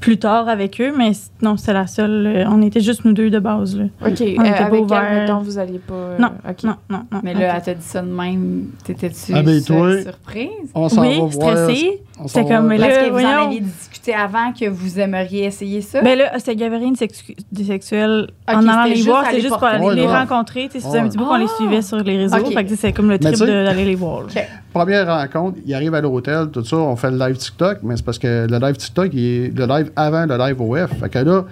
[0.00, 2.26] plus tard avec eux, mais non, c'est la seule.
[2.26, 3.76] euh, on était juste nous deux de base.
[3.76, 3.84] Là.
[4.04, 4.10] OK.
[4.10, 5.02] On euh, était pas avec ouvert.
[5.04, 5.94] elle, mettons, vous alliez pas...
[5.94, 6.62] euh, Non, OK.
[6.64, 7.20] Non, non, non.
[7.22, 8.68] Mais là, elle t'a dit ça de même.
[8.84, 9.92] T'étais-tu Habille-toi.
[9.92, 10.48] sur- surprise?
[10.74, 12.02] On s'en oui, va stressée.
[12.26, 15.80] C'était comme, mais Parce là, que vous en aviez discuté avant que vous aimeriez essayer
[15.82, 16.02] ça?
[16.02, 18.26] Ben là, c'est- avait rien de, sexu- de sexuel.
[18.48, 20.68] Ok, en allant c'était les juste voir, c'était juste pour aller les rencontrer.
[20.72, 21.56] Ça faisait un petit qu'on les Ah!
[21.56, 22.44] suivait sur les réseaux.
[22.46, 24.22] Fait que c'est comme le trip d'aller les voir.
[24.22, 24.26] là.
[24.34, 24.48] OK.
[24.72, 28.04] Première rencontre, il arrive à l'hôtel, tout ça, on fait le live TikTok, mais c'est
[28.04, 30.98] parce que le live TikTok, il est le live avant le live OF.
[30.98, 31.44] Fait que là,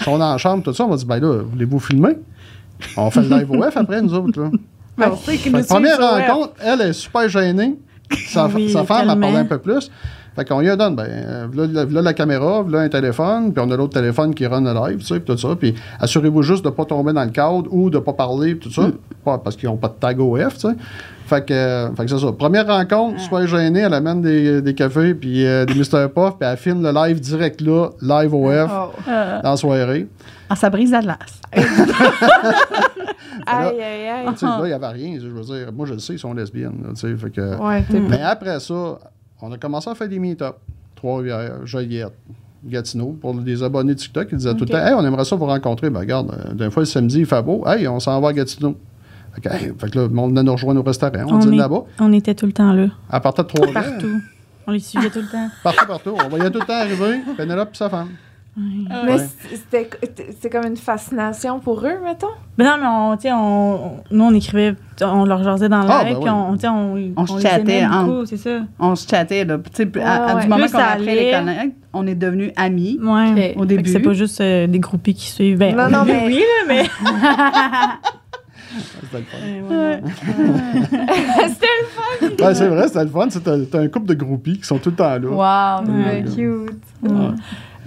[0.00, 2.16] si on est en chambre, tout ça, on va dire, ben là, voulez-vous filmer?
[2.96, 4.50] On fait le live OF après, nous autres, là.
[4.96, 7.76] Ben, Fait nous première rencontre, elle est super gênée.
[8.28, 9.20] Sa, Oui, sa femme, tellement.
[9.20, 9.90] parlait un peu plus.
[10.34, 13.76] Fait qu'on lui donne, ben, là, là, la caméra, là un téléphone, puis on a
[13.76, 15.56] l'autre téléphone qui run le live, tu sais, puis tout ça.
[15.56, 18.56] Puis assurez-vous juste de ne pas tomber dans le cadre ou de ne pas parler,
[18.56, 18.90] tout ça.
[19.24, 20.76] Pas parce qu'ils n'ont pas de tag OF, tu sais.
[21.28, 22.32] Fait que, euh, fait que c'est ça.
[22.32, 26.08] Première rencontre, super gênée, elle amène des, des cafés, puis euh, des Mr.
[26.08, 28.90] Puff, puis elle filme le live direct là, live OF, Oh.
[29.06, 30.08] dans la soirée.
[30.48, 31.40] Ah, ça brise la glace.
[33.46, 34.26] Aïe, aïe, aïe.
[34.32, 35.18] Tu sais, là, il n'y avait rien.
[35.20, 37.16] Je veux dire, moi, je le sais, ils sont lesbiennes, là, tu sais.
[37.16, 37.56] Fait que.
[37.56, 38.98] Ouais, t'es Mais après ça,
[39.40, 40.56] on a commencé à faire des meet-up.
[40.96, 42.12] Trois-Rivières, Joliette,
[42.64, 44.28] Gatineau, pour des abonnés TikTok.
[44.32, 45.88] Ils disaient tout le temps Hey, on aimerait ça vous rencontrer.
[45.90, 47.64] Ben, regarde, euh, d'un fois, le samedi, il fait beau.
[47.66, 48.74] Hey, on s'en va à Gatineau.
[49.42, 51.12] Fait que, hey, fait que là, le monde venait nous rejoindre au restaurant.
[51.28, 51.82] On, On dîne est- là-bas.
[52.00, 52.86] On était tout le temps là.
[53.10, 53.84] À partir de Trois-Rivières.
[53.84, 54.20] Partout.
[54.66, 55.48] On les suivait tout le temps.
[55.62, 56.14] Partout, partout.
[56.24, 58.08] On voyait tout le temps arriver Pénélope et sa femme.
[58.60, 59.18] Mais Ouais.
[59.52, 59.88] c'était
[60.32, 62.26] c'était comme une fascination pour eux, mettons?
[62.56, 65.82] Ben non, mais on, tu sais, on, on- nous, on écrivait, on leur jasait dans
[65.82, 66.36] le Ah, live, ben puis oui.
[66.36, 68.58] on, tu sais, on, On se chattait en- c'est ça.
[68.80, 69.58] On se chattait, là.
[69.58, 70.42] Tu sais, à- Ouais, ouais.
[70.42, 72.98] du moment qu'on a appris les connaître, on est devenus amis.
[73.00, 73.52] Ouais.
[73.54, 73.62] Ok.
[73.62, 73.90] Au début.
[73.92, 75.58] C'est pas juste euh, des groupies qui suivent.
[75.58, 76.82] Ben, Non, non, mais- Oui, là, mais.
[79.12, 79.38] C'était le fun.
[79.42, 80.02] Euh, ouais.
[82.46, 83.26] Ouais, c'est vrai, c'était le fun.
[83.30, 85.80] c'est- T'as t'as un couple de groupies qui sont tout le temps là.
[85.82, 86.24] Wow, Ouais.
[86.34, 86.82] cute.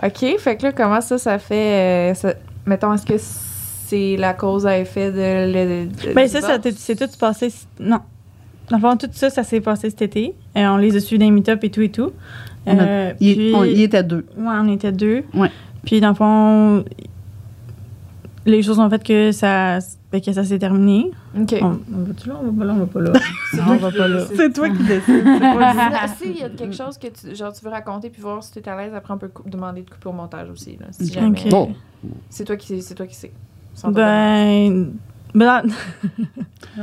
[0.04, 2.12] OK, fait que là, comment ça, ça fait...
[2.12, 2.34] euh, ça-
[2.66, 5.52] mettons, est-ce que c'est la cause à effet de...
[5.54, 7.54] le- de- Ben, ça, ça c'est tout passé.
[7.80, 8.00] Non.
[8.70, 10.34] Dans le fond, tout ça, ça s'est passé cet été.
[10.58, 12.12] Euh, on les a suivis dans les meet-up et tout et tout.
[12.66, 13.14] On a- Euh,
[13.54, 14.26] on- était deux.
[14.38, 15.24] Ouais, on était deux.
[15.34, 15.52] Ouais.
[15.86, 16.86] Puis, dans le fond,
[18.46, 19.80] les choses ont fait que ça,
[20.12, 21.12] ben, que ça s'est terminé.
[21.40, 21.56] OK.
[21.62, 22.36] On, on va-tu là?
[22.42, 22.74] On va pas là?
[22.74, 23.14] On va pas là.
[23.68, 24.26] on va pas là.
[24.36, 25.24] C'est toi qui décides.
[25.26, 28.52] c'est S'il y a quelque chose que tu, genre, tu veux raconter puis voir si
[28.52, 30.78] tu es à l'aise, après on peut demander de couper au montage aussi.
[30.78, 31.50] Là, si jamais.
[32.30, 33.32] C'est toi qui c'est toi qui sais.
[33.86, 34.92] Ben.
[35.36, 35.62] Ben,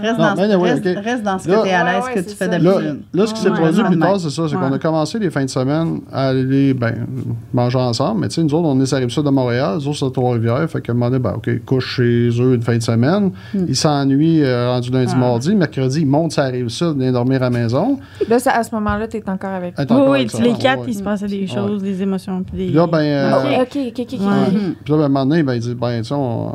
[0.03, 2.15] Reste, Non, dans, mais anyway, reste, dans ce Là- que tu es à l'aise, ouais,
[2.15, 2.59] que tu fais ça.
[2.59, 3.01] Là, d'habitude.
[3.15, 4.43] là, ce qui s'est Ouais, produit plus tard, c'est ça.
[4.49, 4.61] C'est Ouais.
[4.69, 7.07] qu'on a commencé les fins de semaine à aller ben,
[7.55, 8.21] manger ensemble.
[8.21, 10.11] Mais tu sais, nous autres, on est rive sud de Montréal, nous autres, c'est à
[10.11, 10.69] Trois-Rivières.
[10.69, 13.31] Fait qu'à un moment donné, ben, OK, couche chez eux une fin de semaine.
[13.55, 13.65] Hmm.
[13.67, 15.19] Ils s'ennuient euh, rendu lundi, Ah.
[15.19, 15.55] mardi.
[15.55, 17.99] Mercredi, ils montent sur la rive sud, viennent dormir à la maison.
[18.29, 19.79] Là, ça- à ce moment-là, tu es encore avec.
[19.81, 20.43] Encore Oui, oui, ça.
[20.43, 20.87] les quatre, ouais.
[20.89, 21.47] il se passait des Ouais.
[21.47, 22.43] choses, des émotions.
[22.43, 22.67] Puis des...
[22.67, 24.07] Puis là, ben, euh, Oh, OK, OK, OK.
[24.07, 24.27] Puis là,
[24.87, 26.53] ben, à un moment donné, ben, il dit, ben, tu sais, on-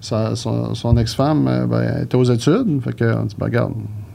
[0.00, 2.80] sa- son, son ex-femme, euh, ben, était aux études.
[2.82, 3.72] Fait que, on dit, ben, regarde,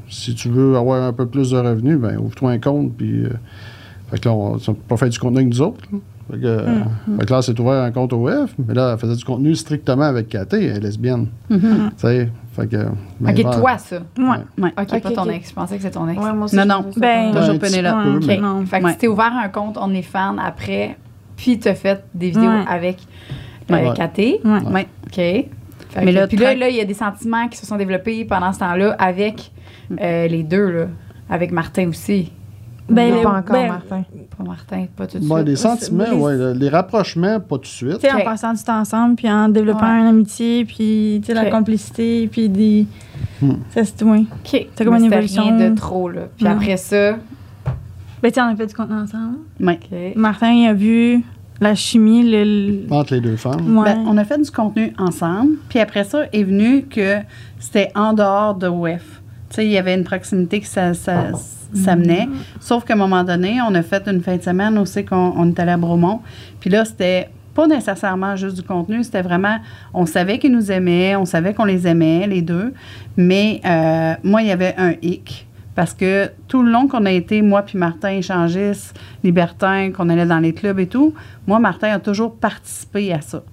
[0.09, 2.93] si tu veux avoir un peu plus de revenus, ben, ouvre-toi un compte.
[2.97, 3.29] Puis, euh,
[4.11, 5.79] fait que là, on n'a pas fait du contenu avec nous autres.
[5.91, 5.97] là.
[6.31, 6.65] Fait que, euh,
[7.19, 9.53] fait que là, s'est ouvert un compte au F, mais là, elle faisait du contenu
[9.55, 11.27] strictement avec Cathy, elle est lesbienne.
[11.49, 11.59] Mhm.
[11.59, 12.77] Tu sais, fait que.
[13.19, 13.97] ben, Ok, ben, toi, ça.
[14.17, 14.37] Ouais.
[14.57, 14.71] Ouais.
[14.71, 15.49] Pas ton ex.
[15.49, 16.17] Je pensais que c'était ton ex.
[16.23, 16.85] Ouais, moi aussi, Non, non.
[16.95, 18.03] Ben, Toujours petit Pénélope.
[18.03, 18.65] peu, Ouais, mais- non.
[18.65, 18.91] Fait que Ouais.
[18.93, 20.95] tu t'es ouvert un compte OnlyFans après,
[21.35, 22.63] puis t'as fait des vidéos Ouais.
[22.69, 22.99] avec
[23.69, 23.93] euh, Ouais.
[23.93, 24.39] Katé.
[24.45, 24.61] Ouais.
[24.71, 24.87] Ouais.
[25.07, 25.49] OK.
[25.93, 28.51] Fait Mais là, puis là, il y a des sentiments qui se sont développés pendant
[28.51, 29.51] ce temps-là avec
[30.01, 30.86] euh, les deux, là.
[31.29, 32.32] Avec Martin aussi.
[32.89, 34.03] Ben, Non, le- pas encore, ben, Martin.
[34.38, 35.47] Pas Martin, pas tout de Ouais, suite.
[35.47, 37.93] les sentiments, les- ouais, le- les rapprochements, pas tout de suite.
[37.99, 38.19] Tu sais, Ok.
[38.21, 40.01] en passant du temps ensemble, puis en développant Ouais.
[40.01, 41.45] une amitié, puis tu sais, Ok.
[41.45, 42.86] la complicité, puis des.
[43.41, 43.53] Hmm.
[43.69, 44.27] Ça, c'est oui.
[44.32, 44.67] OK.
[44.75, 45.43] C'est comme une évolution.
[45.43, 46.23] rien de trop, là.
[46.36, 47.13] Puis après ça,
[48.21, 49.38] Ben, tu sais, on a fait du contenu ensemble.
[49.60, 49.79] Ouais.
[49.82, 50.15] OK.
[50.17, 51.21] Martin, il a vu
[51.63, 52.43] la chimie, le.
[52.43, 53.78] le- Entre les deux femmes.
[53.78, 53.86] Ouais.
[53.86, 55.54] Ben, on a fait du contenu ensemble.
[55.69, 57.17] Puis après ça, est venu que
[57.60, 59.21] c'était en dehors de WEF.
[59.49, 61.32] Tu sais, il y avait une proximité que ça, ça,
[61.73, 62.28] s'amenait.
[62.60, 65.49] Sauf qu'à un moment donné, on a fait une fin de semaine aussi qu'on on
[65.49, 66.21] est allé à Bromont.
[66.60, 69.58] Puis là, c'était pas nécessairement juste du contenu, c'était vraiment,
[69.93, 72.73] on savait qu'ils nous aimaient, on savait qu'on les aimait, les deux.
[73.15, 75.47] Mais euh, moi, il y avait un hic.
[75.75, 80.25] Parce que tout le long qu'on a été, moi puis Martin, échangistes, libertins, qu'on allait
[80.25, 81.13] dans les clubs et tout,
[81.47, 83.43] moi, Martin a toujours participé à ça.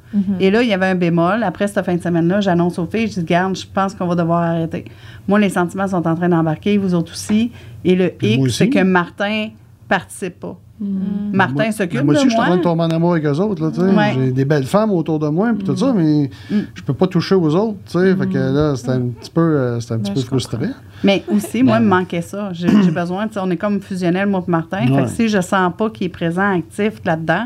[0.40, 1.42] Et là, il y avait un bémol.
[1.42, 4.14] Après cette fin de semaine-là, j'annonce aux filles, je dis, garde, je pense qu'on va
[4.14, 4.84] devoir arrêter.
[5.28, 7.52] Moi, les sentiments sont en train d'embarquer, vous autres aussi.
[7.84, 9.48] Et le hic, c'est que Martin
[9.88, 10.58] participe pas.
[10.80, 13.26] Martin Moi- s'occupe Moi aussi, de je suis en train de tomber en amour avec
[13.26, 13.68] eux autres.
[13.94, 14.12] Ouais.
[14.14, 16.60] J'ai des belles femmes autour de moi, puis tout ça, mais Mm.
[16.74, 17.76] je peux pas toucher aux autres.
[17.86, 18.16] tu sais.
[18.16, 20.56] Fait que là, c'était un petit peu, euh, un petit Ben, peu je frustré.
[21.04, 22.50] Mais aussi, moi, il me manquait ça.
[22.52, 24.86] J'ai besoin, tu sais, on est comme fusionnel, moi et Martin.
[24.86, 25.02] Fait Ouais.
[25.04, 27.44] que si je sens pas qu'il est présent, actif là-dedans,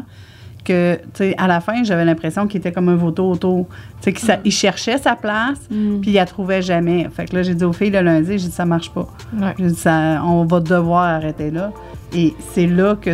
[0.65, 3.67] que, tu sais, à la fin, j'avais l'impression qu'il était comme un vautour autour.
[4.01, 7.09] Tu sais, qu'il il cherchait sa place, puis il la trouvait jamais.
[7.15, 9.07] Fait que là, j'ai dit aux filles le lundi, j'ai dit, ça marche pas.
[9.39, 9.55] Ouais.
[9.59, 11.73] J'ai dit, ça, on va devoir arrêter là.
[12.13, 13.11] Et c'est là que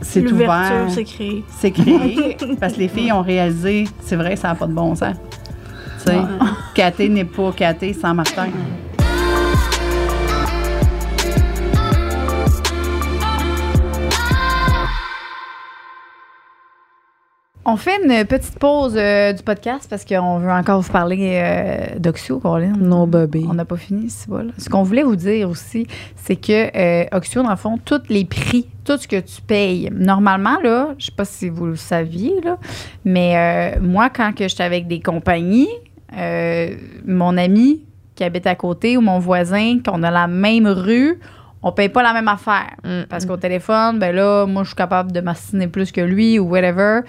[0.00, 0.90] c'est L'ouverture ouvert.
[0.90, 1.44] s'est créée.
[1.58, 2.36] C'est créé.
[2.60, 5.16] parce que les filles ont réalisé, c'est vrai, ça n'a pas de bon sens.
[6.04, 6.18] Tu sais,
[6.74, 8.48] Caté n'est pas Caté sans Martin.
[17.64, 21.96] On fait une petite pause euh, du podcast parce qu'on veut encore vous parler euh,
[21.96, 22.72] d'Oxio, Colin.
[22.76, 23.44] Non, bébé.
[23.48, 24.50] On n'a pas fini, c'est bon.
[24.58, 28.24] Ce qu'on voulait vous dire aussi, c'est que euh, Oxio, dans le fond, tous les
[28.24, 32.40] prix, tout ce que tu payes, normalement, là, je sais pas si vous le saviez,
[32.42, 32.58] là,
[33.04, 35.70] mais euh, moi, quand que j'étais avec des compagnies,
[37.06, 37.84] mon ami
[38.16, 41.20] qui habite à côté ou mon voisin, qu'on a la même rue,
[41.62, 42.74] on paye pas la même affaire.
[42.84, 43.04] Mm.
[43.08, 46.48] Parce qu'au téléphone, ben là, moi, je suis capable de m'assiner plus que lui ou
[46.48, 47.00] whatever.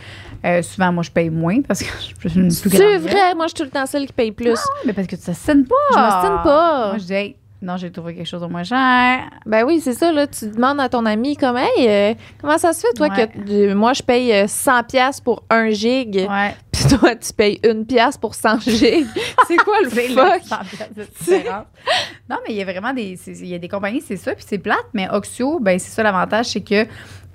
[0.45, 1.85] Euh, souvent, moi, je paye moins parce que
[2.19, 4.13] je suis une plus C'est grande vrai, moi, je suis tout le temps celle qui
[4.13, 4.59] paye plus.
[4.85, 5.75] mais parce que tu t'assines pas.
[5.91, 6.87] Je m'assine pas.
[6.89, 9.21] Moi, je dis, hey, non, j'ai trouvé quelque chose de moins cher.
[9.45, 10.27] Ben oui, c'est ça, là.
[10.27, 13.27] Tu demandes à ton ami, comme, hey, euh, comment ça se fait, toi, Ouais.
[13.29, 16.55] que euh, moi, je paye euh, 100$ piastres pour 1 gig, Ouais.
[16.73, 19.07] puis toi, tu payes 1$ piastre pour 100 gigs.
[19.47, 20.41] c'est quoi le C'est fuck?
[20.43, 21.65] le 100 piastres de différence.
[22.29, 23.15] non, mais il y a vraiment des.
[23.15, 25.91] c'est- Il y a des compagnies, c'est ça, puis c'est plate, mais Oxio, ben c'est
[25.91, 26.85] ça l'avantage, c'est que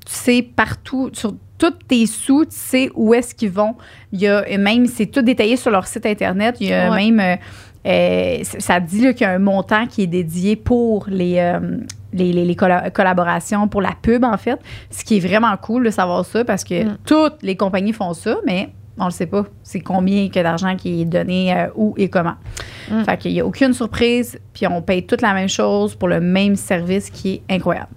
[0.09, 3.75] tu sais partout, sur tous tes sous, tu sais où est-ce qu'ils vont.
[4.12, 6.57] Il y a même, c'est tout détaillé sur leur site Internet.
[6.61, 7.11] Il y a Ouais.
[7.11, 7.37] même, euh,
[7.87, 11.79] euh, ça dit qu'il y a un montant qui est dédié pour les, euh,
[12.12, 14.59] les, les- les colla- collaborations, pour la pub, en fait.
[14.90, 16.99] Ce qui est vraiment cool de savoir ça parce que Mm.
[17.05, 19.44] toutes les compagnies font ça, mais on le sait pas.
[19.62, 22.35] C'est combien que d'argent qui est donné euh, où et comment.
[22.90, 23.03] Mm.
[23.05, 26.21] Fait qu'il n'y a aucune surprise, puis on paye toute la même chose pour le
[26.21, 27.88] même service qui est incroyable.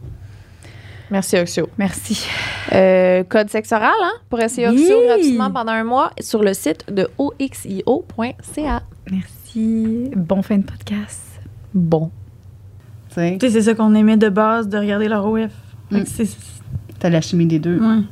[1.11, 1.67] Merci, Oxio.
[1.77, 2.25] Merci.
[2.71, 4.79] Euh, code sexe oral, hein, pour essayer Oui.
[4.81, 8.81] Oxio gratuitement pendant un mois sur le site de oxio.ca.
[9.11, 10.09] Merci.
[10.15, 11.21] Bon fin de podcast.
[11.73, 12.11] Bon.
[13.09, 15.51] Tu sais, c'est ça qu'on aimait de base, de regarder leur OF.
[15.91, 16.03] Mm.
[16.99, 17.77] t'as la chimie des deux.
[17.77, 18.03] Ouais.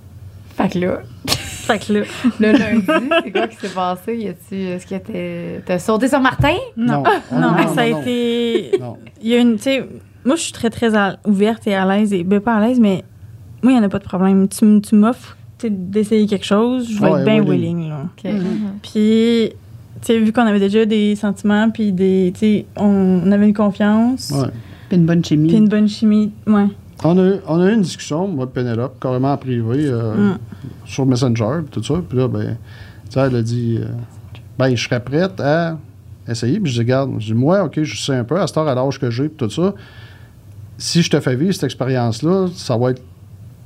[0.57, 0.99] Fait que là,
[1.69, 1.99] Fait que là.
[2.39, 4.17] le lundi, c'est quoi qui s'est passé?
[4.17, 6.57] Y a-tu, est-ce que t'as sauté sur Martin?
[6.75, 7.03] Non.
[7.31, 8.01] Non, mais ça a non.
[8.01, 8.71] été.
[8.77, 8.97] Non.
[9.21, 9.55] Il y a une.
[9.55, 9.87] Tu sais,
[10.25, 12.13] moi, je suis très, très à- ouverte et à l'aise.
[12.13, 13.03] Et ben, pas à l'aise, mais
[13.63, 14.47] moi, il n'y en a pas de problème.
[14.47, 17.77] Tu, m- tu m'offres d'essayer quelque chose, je vais Ouais, être bien willing.
[17.77, 17.89] willing.
[17.89, 18.01] là.
[18.03, 18.31] OK.
[18.81, 19.49] Puis,
[20.01, 22.31] tu sais, vu qu'on avait déjà des sentiments, puis des.
[22.33, 24.47] Tu sais, on, on avait une confiance, Ouais.
[24.87, 25.49] Puis une bonne chimie.
[25.49, 26.31] puis une bonne chimie.
[26.47, 26.67] Ouais.
[27.03, 30.33] On a, eu, on a eu une discussion, moi et Pénélope, carrément en privé, euh,
[30.33, 30.37] Mm.
[30.85, 32.01] sur Messenger, puis tout ça.
[32.07, 32.57] Puis là, ben,
[33.05, 33.85] tu sais, elle a dit, euh,
[34.57, 35.77] ben, je serais prête à
[36.27, 36.59] essayer.
[36.59, 38.67] Puis je dis, regarde, je dis, moi, OK, je sais un peu, à cette heure,
[38.67, 39.73] à l'âge que j'ai, puis tout ça,
[40.79, 43.03] si je te fais vivre cette expérience-là, ça va être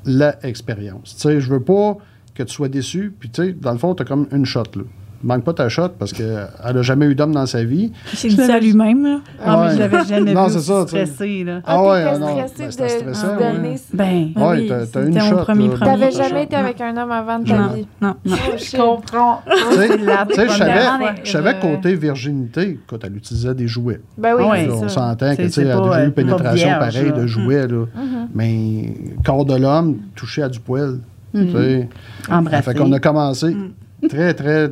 [0.06, 1.16] la expérience.
[1.16, 1.98] Tu sais, je veux pas
[2.34, 4.64] que tu sois déçu, puis tu sais, dans le fond, tu as comme une shot,
[4.76, 4.84] là.
[5.24, 7.94] Manque pas ta shot parce qu'elle a jamais eu d'homme dans sa vie.
[8.14, 9.20] C'est dit ça à lui-même, là.
[9.44, 11.62] Ah, mais je l'avais jamais Non, vu c'est ça, stressé, là.
[11.66, 13.54] Ah ouais, ah non, stressée ben, de, c'était stressant, de ouais.
[13.54, 13.76] donner.
[13.94, 15.74] Ben, Ah Ouais, oui, t'as- t'as c'était une mon shot, premier là.
[15.76, 15.92] premier.
[15.92, 17.88] T'avais jamais été avec un homme avant de ta Non, vie?
[18.02, 18.16] non.
[18.26, 18.36] non.
[18.54, 18.78] Oh, shit.
[18.80, 19.42] comprends.
[19.46, 20.82] Tu sais, tu sais, je savais,
[21.24, 24.02] je euh, côté virginité, quand elle utilisait des jouets.
[24.18, 24.90] Ben oui, Ah on ça.
[24.90, 27.28] s'entend que tu sais, c'est elle a déjà euh, eu pénétration pas vierge, pareille de
[27.28, 27.86] jouets, là.
[27.96, 28.28] Mhm.
[28.36, 28.94] mais
[29.26, 31.00] corps de l'homme touché à du poil.
[31.34, 31.88] sais.
[32.30, 32.62] Embrasser.
[32.64, 33.72] Fait qu'on a commencé Mm.
[34.10, 34.72] Très, très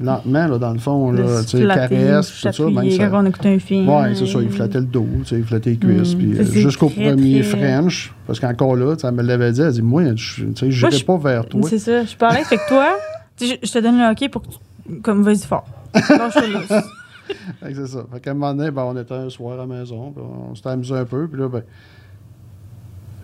[0.00, 2.64] lentement, là, dans le fond, là, tu sais, caresse, tout ça.
[2.70, 3.88] Même ça quand on écoutait un film.
[3.88, 6.18] ouais, c'est ça, il flattait le dos, tu sais, il flattait les cuisses, Mm.
[6.18, 9.72] puis Ça, euh, jusqu'au premier très- French, parce qu'encore là, elle me l'avait dit, elle
[9.72, 11.60] dit, moi, je je- pas vers toi.
[11.68, 12.04] C'est ça.
[12.04, 12.88] Je parlais avec toi.
[13.40, 15.00] Je, je te donne le hockey pour que tu.
[15.00, 15.66] Comme, vas-y fort.
[15.94, 18.04] C'est ça.
[18.12, 20.54] Fait qu'à un moment donné, ben, on était un soir à la maison, puis on
[20.54, 21.62] s'était amusé un peu, puis là, ben,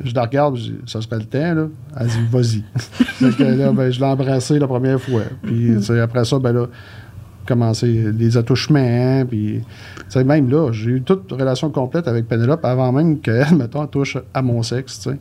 [0.05, 1.67] je la regarde, je dis, ça serait le temps, là.
[2.01, 2.63] Elle dit, vas-y.
[2.79, 5.23] fait que là, ben, je l'ai embrassé la première fois.
[5.43, 6.67] Puis, après ça, ben là,
[7.47, 12.29] commencé les attouchements, hein, puis, tu sais, même là, j'ai eu toute relation complète avec
[12.29, 15.17] Pénélope avant même qu'elle, mettons, touche à mon sexe, tu ouais.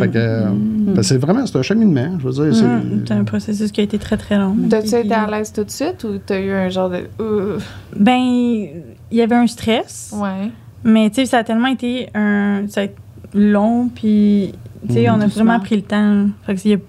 [0.00, 2.54] Fait que, euh, ben, c'est vraiment, c'est un cheminement, je veux dire.
[2.54, 4.54] c'est- Mm, C'est un processus qui a été très, très long.
[4.68, 7.04] T'as-tu été à l'aise tout de suite ou t'as eu un genre de.
[7.98, 10.14] Ben, il y avait un stress.
[10.14, 10.50] ouais.
[10.84, 12.64] Mais tu sais, ça a tellement été un.
[12.68, 12.94] Ça a été
[13.40, 14.52] long, puis
[14.88, 15.14] tu sais, Mhm.
[15.14, 15.44] on a Doucement.
[15.44, 16.26] vraiment pris le temps.
[16.44, 16.82] Fait que, il y a- tu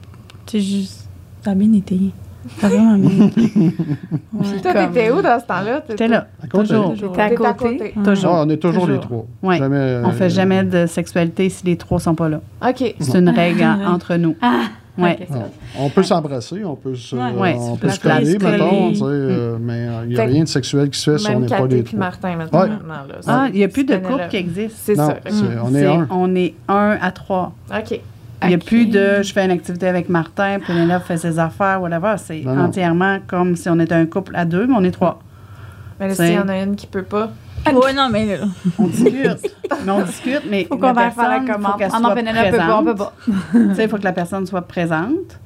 [0.48, 1.08] sais, juste.
[1.44, 1.98] Ça a bien été.
[2.60, 3.42] Ça a vraiment bien été.
[4.34, 4.62] Ouais.
[4.62, 5.82] Toi, t'étais où dans ce temps-là?
[5.82, 6.28] T'es là.
[6.44, 6.68] À côté.
[6.70, 6.94] Toujours.
[6.96, 7.94] T'étais à côté?
[8.04, 8.32] Toujours.
[8.36, 9.26] Ah, on est toujours, les trois.
[9.42, 9.58] Ouais.
[9.58, 12.40] Jamais, On fait euh, jamais de sexualité si les trois sont pas là.
[12.68, 12.96] OK.
[13.00, 14.36] C'est une règle entre nous.
[14.42, 14.64] Ah,
[14.98, 15.18] Ouais.
[15.78, 17.32] On peut s'embrasser, on peut se, Ouais.
[17.32, 20.48] Ouais, on peut se coller, mettons, tu sais, euh, mais il n'y a rien de
[20.50, 22.00] sexuel qui se fait si on n'est pas les puis trois.
[22.00, 22.62] Martin, maintenant.
[22.62, 22.70] Ouais.
[22.70, 23.16] maintenant, là.
[23.28, 24.76] Ah, il n'y a plus de couple qui existe.
[24.78, 25.18] C'est Non, ça.
[25.28, 26.08] c'est- on est un.
[26.10, 27.54] on est un à trois.
[27.76, 28.00] OK.
[28.44, 31.82] Il n'y a plus de je fais une activité avec Martin, Pénélope fait ses affaires,
[31.82, 32.16] whatever.
[32.18, 35.20] C'est entièrement comme si on était un couple à deux, mais on est trois.
[36.00, 37.32] Mais s'il y en a une qui peut pas.
[37.66, 38.46] Ouais, non, mais là,
[38.80, 39.54] On discute.
[39.86, 41.78] mais on discute, mais Faut la qu'on va faire la personne, faut commande.
[41.80, 43.14] qu'elle Ah non, soit Pénélope on peut pas.
[43.52, 45.40] Tu sais, il faut que la personne soit présente.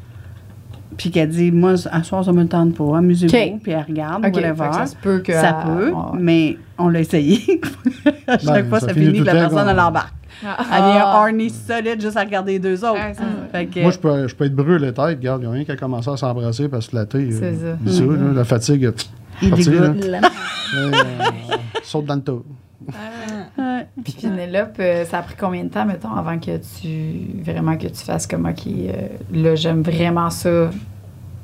[0.98, 3.34] Puis qu'elle dit, moi, à soir, ça me tente pas, amusez-vous.
[3.36, 3.62] OK.
[3.64, 4.72] Puis elle regarde, Ok, whatever.
[4.74, 5.34] ça se peut que.
[5.34, 7.60] Ça euh, peut, on- mais on l'a essayé.
[8.28, 10.14] à chaque Ben, fois, ça ça, finit que la personne, elle embarque.
[10.46, 10.58] Ah.
[10.60, 11.20] Elle vient Ah.
[11.22, 13.00] horny solide juste à regarder les deux autres.
[13.16, 13.24] Ça.
[13.52, 14.98] Fait que, Moi, je peux, je peux être brûlé tête.
[15.18, 17.32] Regarde, il n'y a rien qui a commencé à s'embrasser parce que la thé.
[17.32, 17.78] C'est ça.
[17.86, 18.86] c'est ça, là, la fatigue.
[18.86, 18.92] euh,
[19.42, 20.06] il dégoûte.
[21.84, 22.44] Saute dans le.
[23.58, 23.88] Ouais.
[24.04, 27.42] Puis Pénélope, euh, ça a pris combien de temps, mettons, avant que tu.
[27.44, 28.92] Vraiment que tu fasses comme, OK, euh,
[29.32, 30.72] là, j'aime vraiment ça,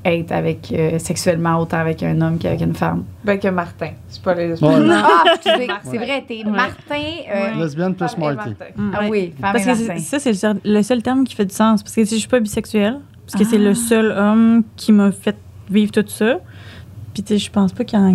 [0.04, 0.72] être avec.
[0.72, 3.04] euh, sexuellement autant avec un homme qu'avec une femme?
[3.24, 3.90] Ben, que Martin.
[4.08, 4.54] C'est pas les.
[4.64, 4.76] Ouais.
[4.90, 5.90] Ah, excusez, Martin.
[5.92, 6.52] c'est vrai, t'es Ouais.
[6.52, 7.04] Martin.
[7.34, 8.18] euh, Lesbienne plus.
[8.18, 8.54] Martin.
[8.76, 8.92] Mm.
[8.96, 11.46] Ah oui, femme Parce et que ça, c'est le, seul- le seul terme qui fait
[11.46, 11.84] du sens.
[11.84, 13.70] Parce que si je suis pas bisexuelle, parce que c'est Ah.
[13.70, 15.36] le seul homme qui m'a fait
[15.70, 16.40] vivre tout ça.
[17.14, 18.14] Puis, tu sais, je pense pas qu'il y en a.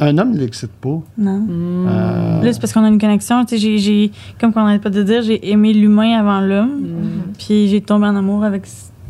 [0.00, 1.00] Un homme ne l'excite pas.
[1.16, 1.38] Non.
[1.40, 1.86] Mm.
[1.88, 3.44] Euh, Là, c'est parce qu'on a une connexion.
[3.44, 6.80] Tu sais, j'ai- j'ai, comme on n'arrête pas de dire, j'ai aimé l'humain avant l'homme.
[6.80, 7.32] Mm.
[7.38, 8.62] Puis j'ai tombé en amour avec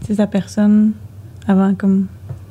[0.07, 0.93] tu sa personne
[1.47, 2.07] avant comme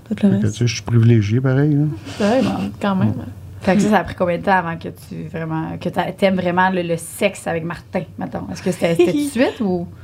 [0.08, 0.56] tout le que, tu reste.
[0.58, 1.73] sais, je suis privilégié, pareil.
[1.76, 1.86] là.
[2.26, 3.13] Ouais, bon, quand même.
[3.62, 6.12] Fait que ça, ça a pris combien de temps avant que tu vraiment que t'a-
[6.12, 8.43] t'aimes vraiment le, le sexe avec Martin, mettons?
[8.52, 9.88] Est-ce que c'était c'était tout de suite ou?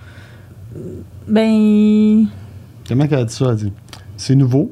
[1.27, 2.25] Ben,
[2.87, 3.45] Comment qu'elle a dit ça?
[3.45, 3.71] Elle a dit
[4.17, 4.71] c'est nouveau.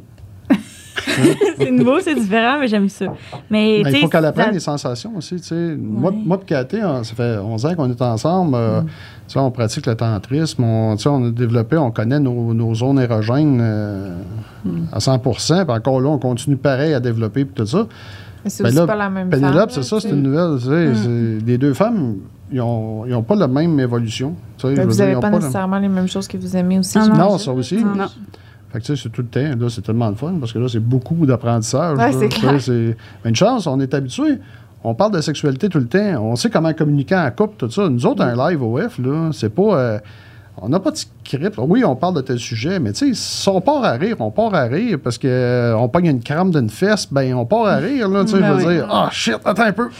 [1.58, 3.06] c'est nouveau, c'est différent, mais j'aime ça.
[3.50, 5.36] Mais, Ben, il faut qu'elle apprenne ça- les sensations aussi.
[5.38, 5.76] tu sais.
[5.78, 8.56] Moi, moi et Cathy, on- ça fait 11 ans qu'on est ensemble.
[8.56, 8.88] euh, tu
[9.34, 10.64] sais, on pratique le tantrisme.
[10.64, 14.16] On, tu sais, on a développé, on connaît nos, nos zones érogènes euh,
[14.92, 17.88] à 100% Puis encore là, on continue pareil à développer tout ça.
[18.44, 20.58] Mais c'est Ben pas la même Pénélope, c'est ça, c'est une nouvelle.
[21.46, 22.16] Les deux femmes,
[22.52, 24.34] ils n'ont pas la même évolution.
[24.64, 26.98] veux vous n'avez pas la- nécessairement les mêmes choses que vous aimez aussi.
[26.98, 27.16] Non.
[27.16, 27.84] Non, ça aussi.
[27.84, 28.08] Non.
[28.72, 29.60] Fait que tu sais, c'est tout le temps.
[29.60, 31.98] Là, c'est tellement le fun parce que là, c'est beaucoup d'apprentissage.
[31.98, 32.58] Ouais, c'est clair.
[33.24, 34.40] Mais une chance, on est habitué.
[34.84, 36.00] On parle de sexualité tout le temps.
[36.24, 37.88] On sait comment communiquer en couple, tout ça.
[37.90, 39.78] Nous autres, un live OF, là, c'est pas.
[39.78, 40.00] euh,
[40.58, 41.56] on n'a pas de script.
[41.60, 44.32] Oui, on parle de tel sujet, mais tu sais, si on part à rire, on
[44.32, 47.66] part à rire parce que euh, on pogne une crame d'une fesse, ben on part
[47.68, 48.66] à rire, là, tu sais, Ben oui.
[48.74, 49.90] dire, ah shit, attends un peu.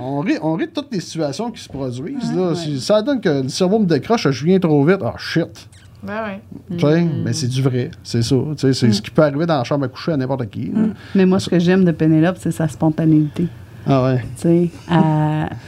[0.00, 2.32] On rit, on rit de toutes les situations qui se produisent.
[2.34, 2.52] là.
[2.78, 5.68] Ça donne que le cerveau me décroche, je viens trop vite, ah shit.
[6.06, 8.36] Ben sais, mais c'est du vrai, c'est ça.
[8.36, 8.74] Tu sais, Mm.
[8.74, 10.66] C'est ce qui peut arriver dans la chambre à coucher à n'importe qui.
[10.74, 10.80] là.
[11.14, 13.46] Mais moi, ce que j'aime de Pénélope, c'est sa spontanéité.
[13.86, 14.24] Ah ouais.
[14.40, 14.70] Tu sais,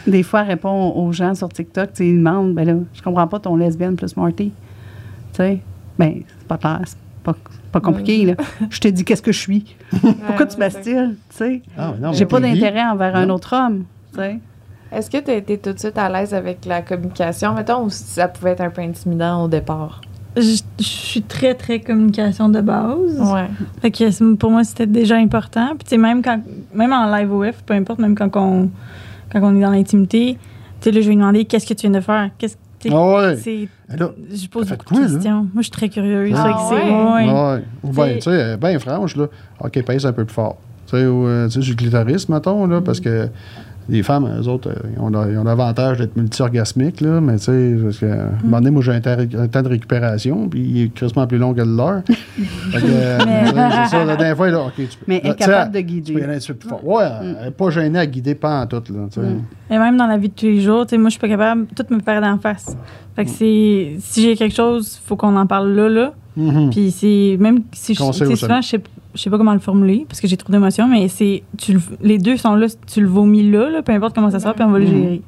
[0.07, 3.27] des fois, elle répond aux gens sur TikTok, tu ils demandent, ben là, je comprends
[3.27, 4.53] pas ton lesbienne plus Marty.
[5.33, 5.61] Tu sais,
[5.99, 7.35] ben, c'est pas clair, c'est pas,
[7.72, 8.35] pas compliqué, là.
[8.70, 9.77] Je te dis qu'est-ce que je suis?
[10.27, 11.62] Pourquoi tu bastilles, tu sais?
[11.77, 14.38] Ah, J'ai pas d'intérêt envers un autre homme, tu sais.
[14.92, 17.90] Est-ce que tu as été tout de suite à l'aise avec la communication, mettons, ou
[17.90, 20.01] ça pouvait être un peu intimidant au départ?
[20.37, 23.18] Je, je suis très, très communication de base.
[23.20, 23.46] Ouais.
[23.81, 25.68] Fait que pour moi, c'était déjà important.
[25.70, 26.40] Puis, tu sais, même, quand,
[26.75, 28.70] même en live OF, peu importe, même quand on,
[29.33, 30.38] quand on est dans l'intimité,
[30.81, 32.31] tu sais, là, je vais lui demander qu'est-ce que tu viens de faire?
[32.38, 33.68] Qu'est-ce tu sais, Ah ouais.
[33.96, 35.07] là, Je pose beaucoup de quoi, là?
[35.09, 35.40] questions.
[35.40, 36.31] Moi, je suis très curieuse.
[36.37, 37.31] Ah Fait que c'est- ouais?
[37.31, 37.33] ouais.
[37.33, 37.62] Ouais.
[37.83, 39.27] Ou bien, tu sais, bien franche, là.
[39.61, 40.59] OK, pèse un peu plus fort.
[40.87, 43.29] Tu sais, ou, euh, tu sais, du clitoris, mettons, là, parce que
[43.88, 45.01] les femmes, eux autres, euh, ils
[45.38, 48.83] ont l'avantage d'être multi-orgasmiques, là, mais tu sais, parce que, à un moment donné, moi,
[48.83, 51.77] j'ai un, temps- un temps de récupération, puis il est crissement plus long que le
[51.77, 52.03] leur.
[52.07, 55.05] Fait que, euh, Mais- tu c'est ça, la dernière fois, là, OK, tu peux.
[55.07, 56.12] Mais là, incapable tu de Tu guider.
[56.14, 56.87] peux y aller fort.
[56.87, 59.27] Ouais, elle n'est pas gênée à guider pas en tout, là, tu sais.
[59.27, 59.42] Mm.
[59.70, 61.29] Mais même dans la vie de tous les jours, tu sais, moi, je suis pas
[61.29, 62.77] capable, tout me paraît d'en face.
[63.14, 63.25] Fait Mm.
[63.27, 66.12] que c'est, si j'ai quelque chose, faut qu'on en parle là, là.
[66.37, 66.70] Mhm.
[66.70, 68.12] Puis c'est, même si je, souvent,
[68.61, 68.83] je sais,
[69.14, 71.81] je sais pas comment le formuler parce que j'ai trop d'émotions, mais c'est, tu le-
[72.03, 74.64] les deux sont là, tu le vomis là, là, peu importe comment ça sort, puis
[74.64, 74.90] on va le Mhm.
[75.03, 75.22] gérer.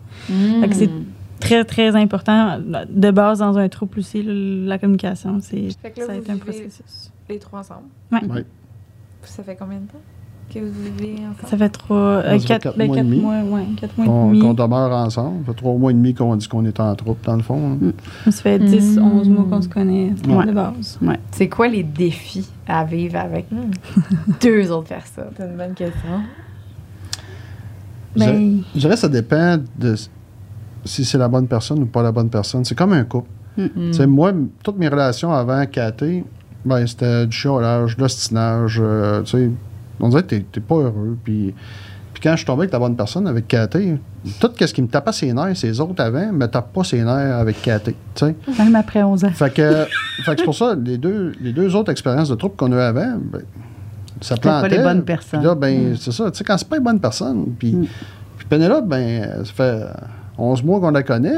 [0.61, 0.91] Fait que c'est
[1.41, 5.39] très, très important de base dans un trouble aussi, là, la communication.
[5.41, 7.11] C'est, Fait que là, ça a été un processus.
[7.31, 7.83] Les trois ensemble?
[8.13, 8.25] Ouais.
[8.31, 8.45] Ouais.
[9.23, 9.99] Ça fait combien de temps?
[10.53, 11.49] Que vous vivez ensemble?
[11.49, 13.21] Ça fait trois, euh, Ça fait quatre, quatre ben, mois et quatre demi.
[13.21, 14.41] mois, ouais, quatre mois et demi.
[14.41, 15.45] qu'on demeure ensemble.
[15.47, 17.79] Ça fait trois mois et demi qu'on dit qu'on est en troupe, dans le fond.
[17.83, 17.93] hein.
[18.27, 19.03] Ça fait 10, Mm.
[19.03, 20.47] 11 mois qu'on se connaît Ouais.
[20.47, 20.99] de base.
[21.33, 23.47] C'est quoi les défis à vivre avec
[24.41, 25.31] deux autres personnes?
[25.37, 26.21] C'est une bonne question.
[28.17, 29.95] Je dirais- Ben, Je dirais que ça dépend de
[30.85, 32.65] si c'est la bonne personne ou pas la bonne personne.
[32.65, 33.29] C'est comme un couple.
[33.57, 33.67] Mm.
[33.75, 34.33] Tu sais, moi,
[34.63, 36.25] toutes mes relations avant Cathy,
[36.65, 38.81] ben, c'était du chiolage, de l'ostinage.
[38.83, 39.51] euh, tu sais,
[40.01, 41.17] on dirait que t'es- pas heureux.
[41.25, 41.55] Puis,
[42.13, 43.95] puis quand je suis tombé avec la bonne personne, avec Cathy,
[44.41, 47.37] tout ce qui me tapait ses nerfs, ces autres avant, me tape pas ses nerfs
[47.39, 47.95] avec Cathy.
[48.15, 48.35] tu sais.
[48.59, 49.31] Même après 11 ans.
[49.31, 49.85] Fait que,
[50.25, 52.77] fait que c'est pour ça, les deux, les deux autres expériences de troupe qu'on a
[52.77, 53.43] eu avant, ben,
[54.21, 54.77] ça C'était pas plantait.
[54.79, 55.43] les bonnes personnes.
[55.45, 56.31] là, ben, c'est ça.
[56.31, 57.87] Tu sais, quand c'est pas une bonne personne, puis, Mm.
[58.39, 59.83] puis Pénélope, ben, ça fait
[60.37, 61.31] 11 mois qu'on la connaît.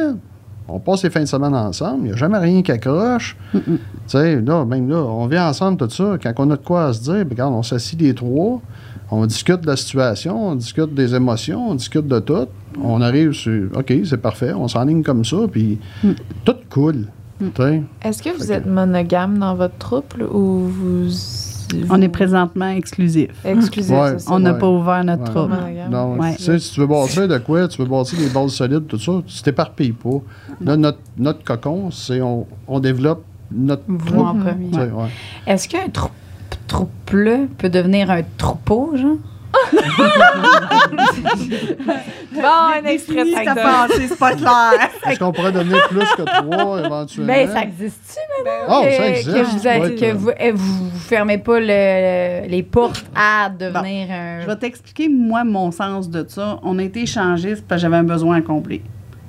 [0.73, 2.01] On passe les fins de semaine ensemble.
[2.03, 3.37] Il n'y a jamais rien qui accroche.
[3.53, 3.61] Tu
[4.07, 6.17] sais, là, même là, on vient ensemble, tout ça.
[6.23, 8.61] Quand on a de quoi à se dire, ben, regarde, on s'assit les trois.
[9.13, 12.47] On discute de la situation, on discute des émotions, on discute de tout.
[12.81, 16.11] On arrive sur OK, c'est parfait, on s'enligne comme ça, puis Mm.
[16.45, 17.07] tout coule.
[17.41, 17.83] Tu sais.
[18.05, 21.09] Est-ce que vous Fait êtes monogame dans votre trouble ou vous.
[21.91, 23.31] On est présentement exclusif.
[23.45, 24.11] Exclusif, Ouais.
[24.13, 24.33] c'est ça.
[24.33, 24.59] On n'a Ouais.
[24.59, 25.29] pas ouvert notre Ouais.
[25.31, 25.55] trouble.
[25.55, 25.91] Monogame.
[25.91, 26.35] Non, Ouais.
[26.37, 28.99] tu sais, si tu veux bâtir de quoi, tu veux bâtir des bases solides, tout
[28.99, 30.21] ça, tu t'éparpilles pas.
[30.61, 34.37] Là, notre, notre cocon, c'est on, on développe notre Vous troupe.
[35.47, 36.11] Est-ce qu'un trou-
[36.67, 39.17] troupeau peut devenir un troupeau, genre?
[42.33, 43.31] Bon, un extrait de
[44.09, 44.89] c'est pas clair.
[45.09, 47.33] Est-ce qu'on pourrait devenir plus que trois éventuellement?
[47.33, 49.33] Ben, ça existe-tu, Ben Oh, que, ça existe.
[49.33, 53.51] que vous, êtes- Ouais, que que- vous, eh, vous fermez pas le- les portes à
[53.51, 54.47] devenir Je un.
[54.47, 56.59] vais t'expliquer, moi, mon sens de ça.
[56.63, 58.83] On a été échangistes parce que j'avais un besoin à combler.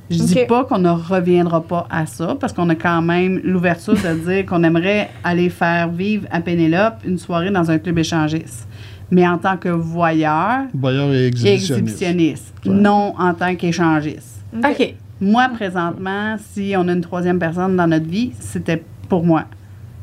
[0.09, 0.47] Je dis Ok.
[0.47, 4.45] pas qu'on ne reviendra pas à ça, parce qu'on a quand même l'ouverture de dire
[4.45, 8.67] qu'on aimerait aller faire vivre à Pénélope une soirée dans un club échangiste.
[9.11, 11.71] Mais en tant que voyeur Voyeur et exhibitionniste.
[11.71, 12.73] exhibitionniste, Ouais.
[12.73, 14.43] non en tant qu'échangiste.
[14.57, 14.93] OK.
[15.19, 19.45] Moi, présentement, si on a une troisième personne dans notre vie, c'était pour moi.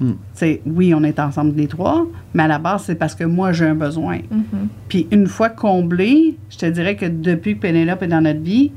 [0.00, 0.12] Hmm.
[0.32, 3.50] C'est oui, on est ensemble les trois, mais à la base, c'est parce que moi,
[3.52, 4.18] j'ai un besoin.
[4.30, 4.68] Mhm.
[4.88, 8.70] Puis une fois comblé, je te dirais que depuis que Pénélope est dans notre vie,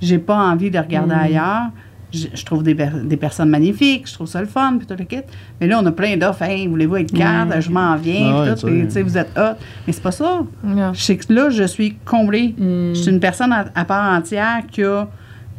[0.00, 1.18] j'ai pas envie de regarder Mm.
[1.18, 1.62] ailleurs.
[2.12, 5.04] Je, je trouve des, des personnes magnifiques, je trouve ça le fun, puis tout le
[5.04, 5.22] kit.
[5.60, 6.42] Mais là, on a plein d'offres.
[6.42, 7.60] Hey, voulez-vous être cadre?
[7.60, 9.56] Je m'en viens, Ah puis tout, vous êtes hot.
[9.86, 10.42] Mais c'est pas ça.
[10.92, 12.54] Je sais que là, je suis comblée.
[12.58, 12.90] Mm.
[12.94, 15.08] Je suis une personne à, à part entière qui a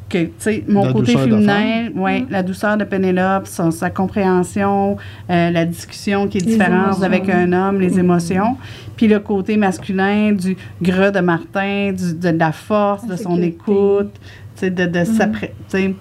[0.10, 4.98] que, tu sais, mon La côté féminin, ouais, la douceur de Pénélope, son- sa compréhension,
[5.30, 7.04] euh, la discussion qui est Les différente émotions.
[7.04, 8.58] avec un homme, les émotions.
[8.96, 14.12] Puis le côté masculin du gras de Martin, du- de, la force, de son écoute,
[14.14, 15.28] tu sais, de, de sa
[15.68, 15.96] sais,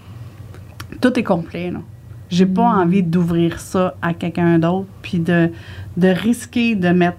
[1.03, 1.81] tout est complet, là.
[2.31, 5.51] J'ai pas envie d'ouvrir ça à quelqu'un d'autre, puis de,
[5.99, 7.19] de risquer de mettre.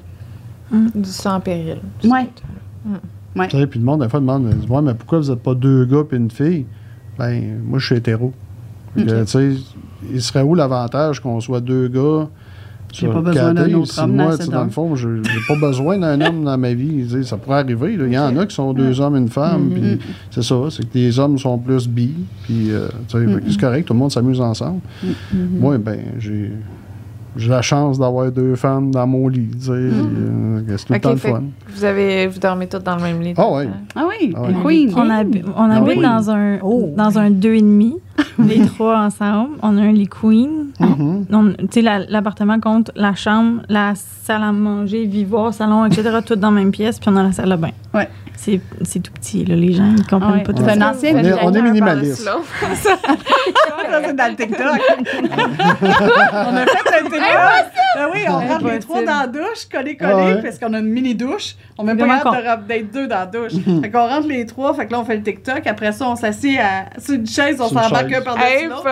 [0.71, 1.77] Du sang en péril.
[2.03, 2.27] Ouais.
[3.47, 5.85] Tu sais, puis le monde, des fois, demande Ouais, mais pourquoi vous n'êtes pas deux
[5.85, 6.65] gars et une fille?
[7.19, 8.33] Ben, moi, je suis hétéro.
[8.95, 9.53] Fait que, sais,
[10.11, 12.27] il serait où l'avantage qu'on soit deux gars
[12.93, 15.97] J'ai pas besoin d'un autre homme moi, dans dans le fond, je j'ai pas besoin
[15.97, 17.05] d'un homme dans ma vie.
[17.05, 17.97] Tu sais, Ça pourrait arriver.
[17.97, 18.05] là.
[18.07, 19.69] Il y en a qui sont deux hommes et une femme.
[19.69, 19.97] Mm-hmm.
[19.97, 19.99] Puis
[20.31, 22.11] c'est ça, c'est que les hommes sont plus bi.
[22.43, 24.79] Puis, euh, c'est correct, tout le monde s'amuse ensemble.
[25.33, 26.51] Moi, ben, j'ai.
[27.35, 29.71] J'ai la chance d'avoir deux femmes dans mon lit, tu sais.
[29.71, 31.43] euh, c'est tout le Ok, temps le fait fun.
[31.75, 33.33] Vous, avez, vous dormez tous dans le même lit.
[33.35, 33.59] Ah temps.
[33.95, 34.53] Ah oui, Ah ouais.
[34.63, 34.93] Queen.
[34.95, 36.03] On, habi- on Ah habite oui.
[36.03, 36.93] dans un Oh.
[36.95, 37.95] dans un deux et demi,
[38.39, 39.57] les trois ensemble.
[39.61, 40.67] On a un lit queen.
[41.71, 46.19] Sais, la- l'appartement compte la chambre, la salle à manger, vivoire, salon, etc.
[46.25, 47.71] tout dans la même pièce, puis on a la salle de bain.
[47.93, 48.07] Ouais.
[48.35, 49.55] C'est c'est tout petit, là.
[49.55, 50.43] Les gens, ils comprennent Ah ouais.
[50.43, 52.23] pas tout C'est un ancien On est- on est minimaliste.
[52.83, 54.79] Ça, c'est dans le TikTok.
[56.33, 57.21] on a fait un TikTok.
[57.95, 60.41] Ben oui, on rentre les trois dans la douche, collés, collés, Ah ouais.
[60.41, 61.55] parce qu'on a une mini douche.
[61.77, 63.53] On met pas capable d'être deux dans la douche.
[63.81, 65.65] fait qu'on rentre les trois, fait que là, on fait le TikTok.
[65.67, 68.21] Après ça, on s'assied à- sur une chaise, on Sur une s'embarque chaise.
[68.21, 68.83] un par-dessus l'autre.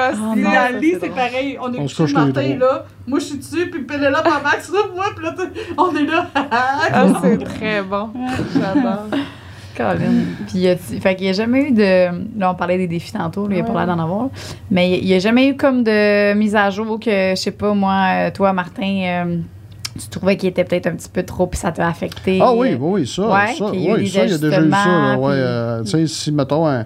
[0.74, 1.58] Le lit, c'est pareil.
[1.62, 2.70] On est couché, est trois.
[2.72, 2.86] là.
[3.08, 5.36] Moi, je suis dessus, puis Pénélope en bas sur moi, puis là,
[5.78, 6.28] on est là.
[6.52, 8.10] Ah, c'est très bon.
[8.54, 9.06] J'adore.
[9.78, 10.12] Colin.
[10.50, 12.40] Puis, y a-t-il- fait qu'il n'y a jamais eu de.
[12.40, 14.28] Là, on parlait des défis tantôt, là, il n'y a pas l'air d'en avoir.
[14.70, 17.74] Mais il n'y a jamais eu comme de mise à jour que, je sais pas,
[17.74, 19.38] moi, euh, toi, Martin, euh,
[19.98, 22.40] tu trouvais qu'il était peut-être un petit peu trop, puis ça t'a affecté.
[22.42, 23.22] Ah oui, oui, oui, ça.
[23.24, 24.48] Ouais, ça, a oui, il y a déjà eu ça.
[24.50, 26.86] Là, ajustements, ouais, puis- euh, tu sais, si, mettons, un,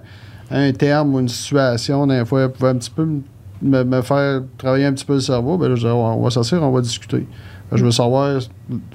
[0.50, 3.06] un terme ou une situation, des fois, elle pouvait un petit peu
[3.62, 6.30] me, me faire travailler un petit peu le cerveau, ben là, je disais, on va
[6.30, 7.26] s'asseoir, on va discuter.
[7.72, 8.40] Je veux savoir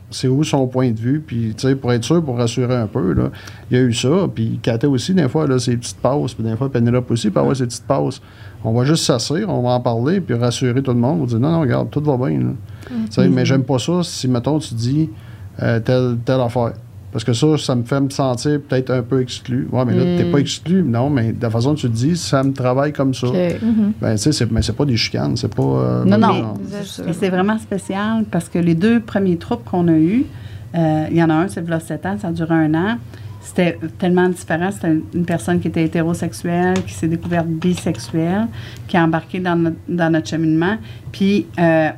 [0.09, 2.87] c'est où son point de vue, puis, tu sais, pour être sûr, pour rassurer un
[2.87, 3.29] peu, là,
[3.69, 4.29] il y a eu ça.
[4.33, 7.41] Puis, Kata aussi, des fois, là, ses petites passes, puis des fois, Penelope aussi peut
[7.41, 8.21] avoir ses petites passes.
[8.63, 11.19] On va juste s'asseoir, on va en parler, puis rassurer tout le monde.
[11.19, 12.39] On va dire, non, non, regarde, tout va bien.
[12.39, 12.51] là.
[12.87, 15.09] Tu sais, Mais j'aime pas ça si, mettons, tu dis
[15.61, 16.73] euh, telle, telle affaire.
[17.11, 19.67] Parce que ça, ça me fait me sentir peut-être un peu exclu.
[19.71, 20.31] Ouais, mais là, t'es Mm.
[20.31, 20.81] pas exclu.
[20.83, 23.27] Non, mais de la façon dont tu le dis, ça me travaille comme ça.
[23.27, 23.35] Ok.
[24.01, 25.61] Ben, tu sais, c'est- mais c'est pas des chicanes, c'est pas.
[25.63, 26.53] euh, Non, non.
[27.07, 30.23] Et c'est vraiment spécial parce que les deux premiers troupes qu'on a eus,
[30.73, 32.97] euh, il y en a un, c'est là 7 ans, ça a duré un an.
[33.41, 34.69] C'était tellement différent.
[34.71, 38.47] C'était une personne qui était hétérosexuelle, qui s'est découverte bisexuelle,
[38.87, 40.77] qui a embarqué dans notre, dans notre cheminement.
[41.11, 41.89] Puis, euh,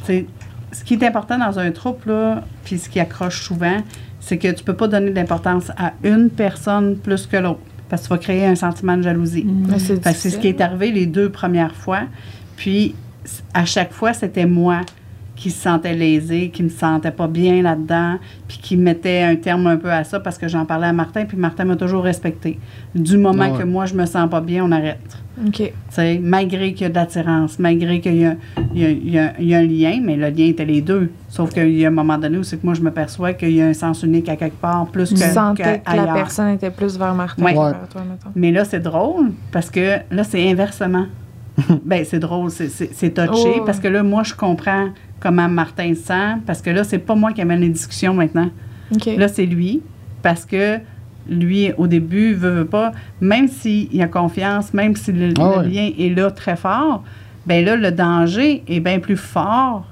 [0.00, 0.26] tu sais,
[0.72, 3.76] ce qui est important dans un troupe, là, puis ce qui accroche souvent,
[4.20, 7.60] c'est que tu peux pas donner de l'importance à une personne plus que l'autre.
[7.88, 9.44] Parce que tu vas créer un sentiment de jalousie.
[9.44, 12.02] Mais c'est Fait que c'est ce qui est arrivé les deux premières fois.
[12.56, 12.94] Puis,
[13.52, 14.82] à chaque fois, c'était moi
[15.40, 19.66] qui se sentais lésée, qui me sentais pas bien là-dedans, puis qui mettait un terme
[19.68, 22.58] un peu à ça parce que j'en parlais à Martin, puis Martin m'a toujours respecté.
[22.94, 23.58] Du moment Ah ouais.
[23.60, 25.00] que moi, je me sens pas bien, on arrête.
[25.46, 25.54] OK.
[25.56, 28.28] Tu sais, malgré qu'il y a de l'attirance, malgré qu'il y
[28.74, 31.10] y, a, y y un lien, mais le lien était les deux.
[31.30, 33.52] Sauf qu'il y a un moment donné où c'est que moi, je me perçois qu'il
[33.52, 36.50] y a un sens unique à quelque part, plus Tu que, sentais que la personne
[36.50, 37.54] était plus vers Martin Ouais.
[37.54, 38.30] que vers toi, mettons.
[38.36, 41.06] Mais là, c'est drôle parce que là, c'est inversement.
[41.84, 42.68] ben, c'est drôle, c'est-
[43.14, 43.62] touché Oh.
[43.66, 44.88] parce que là, moi, je comprends
[45.20, 48.50] comment Martin se sent parce que là, c'est pas moi qui amène les discussions maintenant.
[49.16, 49.82] Là, c'est lui
[50.22, 50.78] parce que
[51.28, 55.58] lui, au début, veut, veut pas, même s'il a confiance, même si le, Ah le
[55.62, 55.68] ouais.
[55.68, 57.04] lien est là très fort,
[57.46, 59.86] ben là, le danger est bien plus fort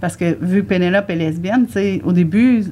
[0.00, 2.62] parce que vu que Pénélope est lesbienne, tu sais, au début,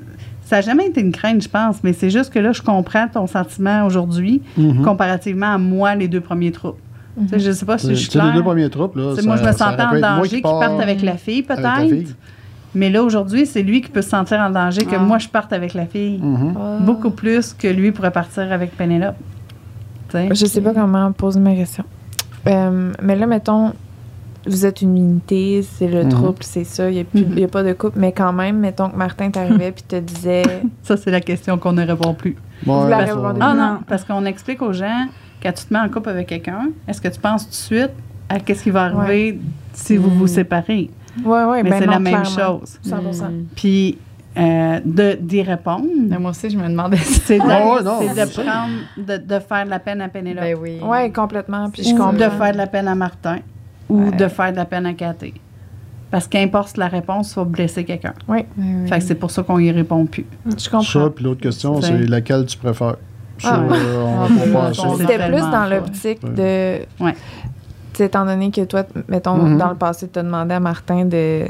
[0.42, 3.08] ça n'a jamais été une crainte, je pense, mais c'est juste que là, je comprends
[3.08, 4.82] ton sentiment aujourd'hui Mhm.
[4.82, 6.78] comparativement à moi, les deux premiers troupes.
[7.30, 8.26] Sais, Je ne sais pas si Tu je sais, suis claire.
[8.26, 9.14] les deux premiers troupes, là.
[9.16, 11.80] Ça- moi, je me sentais en danger qui qu'il pars parte avec la fille, peut-être.
[11.88, 12.14] fille.
[12.74, 14.98] Mais là, aujourd'hui, c'est lui qui peut se sentir en danger que Ah.
[14.98, 16.18] moi, je parte avec la fille.
[16.22, 16.54] Mhm.
[16.58, 16.78] Ah.
[16.82, 18.72] Beaucoup plus que lui pourrait partir avec
[20.10, 20.28] sais?
[20.34, 21.84] Je sais pas comment poser ma question.
[22.46, 23.72] Euh, mais là, mettons,
[24.46, 26.08] vous êtes une unité, c'est le Mhm.
[26.10, 27.48] trouble, c'est ça, il n'y a, Mhm.
[27.48, 30.42] pas de couple, mais quand même, mettons que Martin t'arrivait puis te disait
[30.82, 32.36] Ça, c'est la question qu'on ne répond plus.
[32.66, 33.62] Ouais, Vous la répondez Ah Non.
[33.72, 35.06] non, parce qu'on explique aux gens,
[35.46, 37.90] quand tu te mets en couple avec quelqu'un, est-ce que tu penses tout de suite
[38.28, 39.38] à qu'est-ce qui va arriver
[39.72, 40.28] si vous vous Mm.
[40.28, 40.90] séparez?
[41.24, 42.58] Ouais, ouais, Mais ben c'est la même clairement.
[42.60, 42.78] chose.
[42.82, 43.28] 100%.
[43.30, 43.44] Mm.
[43.54, 43.98] Puis,
[44.36, 45.86] euh, de- d'y répondre.
[46.08, 47.20] Mais moi aussi, je me demandais ça.
[47.24, 47.44] C'est de,
[48.26, 48.42] ça.
[48.42, 50.42] prendre, de, de faire de la peine à Pénélope.
[50.44, 50.78] Ben oui.
[50.82, 51.70] Oui, complètement.
[51.70, 52.12] Puis je ou comprends.
[52.12, 53.38] de faire de la peine à Martin.
[53.88, 54.10] Ou Ouais.
[54.16, 55.32] de faire de la peine à Cathy.
[56.10, 58.14] Parce qu'importe la réponse, tu vas blesser quelqu'un.
[58.28, 58.88] Oui, Oui, oui.
[58.88, 60.26] Fait que c'est pour ça qu'on y répond plus.
[60.46, 60.82] je comprends.
[60.82, 62.96] Ça, puis l'autre question, c'est laquelle tu préfères?
[63.44, 63.76] Ah ouais.
[64.56, 66.30] Ah, C'était plus dans l'optique Ouais.
[66.98, 67.04] de.
[67.04, 67.12] Ouais.
[67.92, 69.58] Tu sais, étant donné que toi, mettons, Mhm.
[69.58, 71.44] dans le passé, tu as demandé à Martin de.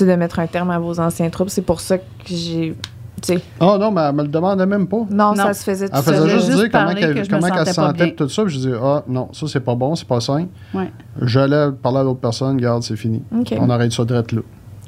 [0.00, 1.50] de mettre un terme à vos anciens troubles.
[1.50, 2.74] C'est pour ça que j'ai.
[3.20, 4.96] Tu sais, Ah non, mais elle me le demandait même pas.
[5.08, 5.34] non, Non.
[5.36, 6.30] ça se faisait tout Elle faisait seul.
[6.30, 8.44] juste juste dire comment, qu'elle se sentais pas sentait tout ça.
[8.44, 10.46] Puis je dis ah non, ça c'est pas bon, c'est pas sain.
[10.74, 10.90] Ouais.
[11.20, 13.22] J'allais parler à l'autre personne, regarde, c'est fini.
[13.60, 14.40] On arrête ça direct là.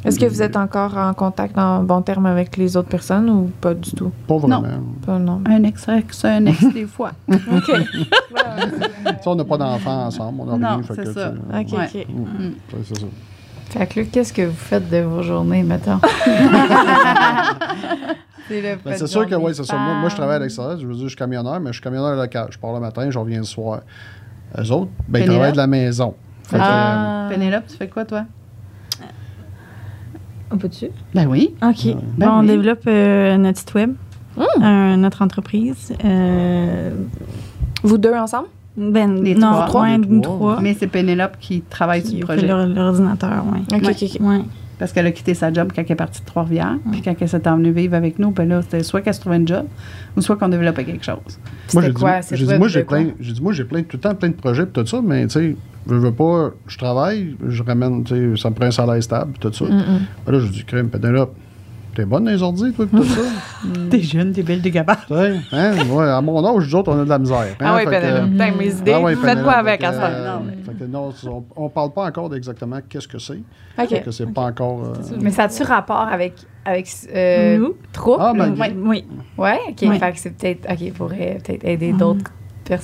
[0.05, 3.51] Est-ce que vous êtes encore en contact en bon terme avec les autres personnes ou
[3.61, 4.13] pas du tout?
[4.29, 4.63] Pas vraiment.
[5.07, 5.41] Pas, non.
[5.47, 7.13] Un ex, ex, un ex des fois.
[7.33, 7.71] OK.
[8.31, 10.83] Ça, on n'a pas d'enfants ensemble, on a Non, rien.
[10.83, 11.33] fait c'est que, ça.
[11.33, 11.85] sais, OK, Ouais.
[11.85, 12.07] OK.
[12.09, 13.07] mm, ouais, c'est ça.
[13.71, 15.99] Fait que là, qu'est-ce que vous faites de vos journées, mettons?
[18.49, 19.77] c'est le Ben, c'est sûr que oui, c'est ça.
[19.77, 20.79] Moi, moi, je travaille à l'extérieur.
[20.79, 22.49] Je veux dire, je suis camionneur, mais je suis camionneur local.
[22.51, 23.81] Je pars le matin, je reviens le soir.
[24.59, 26.15] Eux autres, ben, ils travaillent de la maison.
[26.45, 27.27] Fait que, Ah.
[27.31, 28.25] Pénélope, tu fais quoi, toi?
[30.51, 30.87] On peut-tu?
[31.15, 31.55] Ben oui.
[31.63, 31.87] OK.
[32.17, 32.47] Ben Bon, on oui.
[32.49, 33.95] développe euh, notre site web,
[34.39, 35.93] euh, notre entreprise.
[36.05, 36.91] Euh,
[37.83, 38.49] Vous deux ensemble?
[38.77, 39.67] ben, Les non, trois.
[39.67, 40.37] trois, Les trois.
[40.37, 40.61] trois.
[40.61, 42.47] Mais c'est Pénélope qui travaille sur le projet.
[42.47, 43.61] l'or- l'ordinateur, oui.
[43.73, 43.91] OK, Ouais.
[43.91, 44.21] OK, OK.
[44.21, 44.41] Ouais.
[44.85, 46.77] Parce qu'elle a quitté sa job quand elle est partie de Trois-Rivières.
[46.93, 49.37] Puis quand elle s'est venue vivre avec nous, ben là, c'était soit qu'elle se trouvait
[49.37, 49.65] un job
[50.15, 51.17] ou soit qu'on développait quelque chose.
[51.73, 52.21] Moi, C'était j'ai quoi?
[52.21, 52.99] dit, moi, j'ai quoi?
[52.99, 55.01] plein, j'ai dit, moi, j'ai plein, tout le temps plein de projets, puis tout ça,
[55.03, 55.57] mais tu sais,
[55.89, 59.33] je veux pas, je travaille, je ramène, tu sais, ça me prend un salaire stable,
[59.33, 59.65] puis tout ça.
[60.27, 61.35] Ben là, je dis, crème, Pénélope,
[61.95, 63.21] t'es bonne dans les ordi, toi, tout ça?
[63.91, 65.01] T'es jeune, t'es belle, t'es capable.
[65.09, 67.39] Tu sais, hein, ouais, à mon âge, nous autres, on a de la misère.
[67.39, 68.31] hein, Ah oui, Pénélope.
[68.37, 68.93] T'as mes idées.
[68.95, 69.93] Ah ouais, Faites quoi avec ça?
[69.93, 73.41] euh, Non, mais- fait que non, on, on parle pas encore d'exactement qu'est-ce que c'est.
[73.79, 73.89] OK.
[73.89, 74.81] Fait que c'est pas encore.
[74.85, 76.35] euh, Mais ça a-tu rapport avec,
[76.65, 77.75] avec euh, Nous?
[77.93, 78.19] trouble?
[78.21, 78.67] Ah, ben, Oui.
[78.85, 79.05] oui.
[79.39, 79.77] Ouais, OK.
[79.83, 79.99] Oui.
[79.99, 80.71] Fait que c'est peut-être...
[80.71, 82.25] OK, pourrait peut-être aider d'autres personnes.
[82.25, 82.79] peut-être, Pas.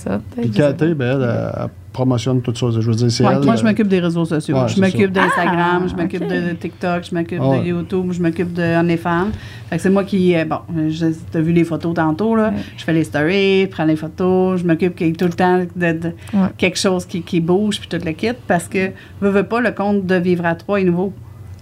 [0.55, 1.22] Cathy, ben, elle,
[1.62, 2.66] elle, promotionne tout ça.
[2.70, 3.45] Je veux dire, c'est Ouais, elle.
[3.45, 4.57] moi, euh, je m'occupe des réseaux sociaux.
[4.57, 6.28] Ouais, je m'occupe d'Instagram, Ah, je m'occupe ok.
[6.28, 7.61] de TikTok, je m'occupe Ouais.
[7.61, 9.28] de YouTube, je m'occupe de OnlyFans.
[9.68, 10.37] Fait que c'est moi qui.
[10.37, 12.51] euh, bon, tu as vu les photos tantôt, là.
[12.51, 12.57] Ouais.
[12.76, 16.12] Je fais les stories, je prends les photos, je m'occupe tout le temps de, de-
[16.33, 16.49] Ouais.
[16.57, 18.28] quelque chose qui, qui bouge, puis tout le kit.
[18.47, 21.12] Parce que, veux, veux pas, le compte de Vivre à trois est nouveau.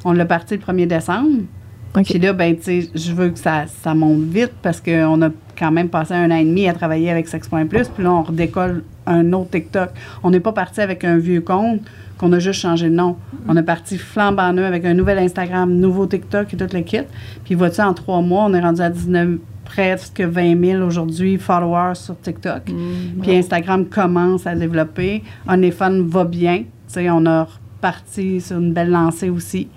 [0.05, 1.41] On l'a parti le 1er décembre.
[1.97, 2.05] OK.
[2.05, 5.31] Puis là, ben, tu sais, je veux que ça, ça monte vite parce qu'on a
[5.59, 7.89] quand même passé un an et demi à travailler avec Sex.plus.
[7.89, 9.91] Puis là, on redécolle un autre TikTok.
[10.23, 11.81] On n'est pas parti avec un vieux compte
[12.19, 13.17] qu'on a juste changé de nom.
[13.49, 17.03] On est parti flambant neuf avec un nouvel Instagram, nouveau TikTok et tout le kit.
[17.45, 21.95] Puis, vois-tu, en trois mois, on est rendu à 19, presque 20 000 aujourd'hui followers
[21.95, 22.63] sur TikTok.
[23.23, 25.23] Puis Instagram commence à développer.
[25.47, 26.59] OnlyFans va bien.
[26.59, 29.69] Tu sais, on a reparti sur une belle lancée aussi.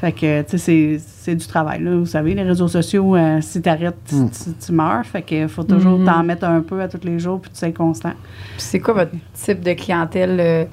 [0.00, 1.96] Fait que, tu sais, c'est- c'est du travail, là.
[1.96, 4.30] Vous savez, les réseaux sociaux, euh, si t'arrêtes, tu- Mm.
[4.30, 5.04] tu, tu meurs.
[5.06, 6.06] Fait que faut toujours Mhm.
[6.06, 8.10] t'en mettre un peu à tous les jours, puis tu sais constant.
[8.10, 10.36] Puis c'est quoi votre type de clientèle?
[10.40, 10.64] euh,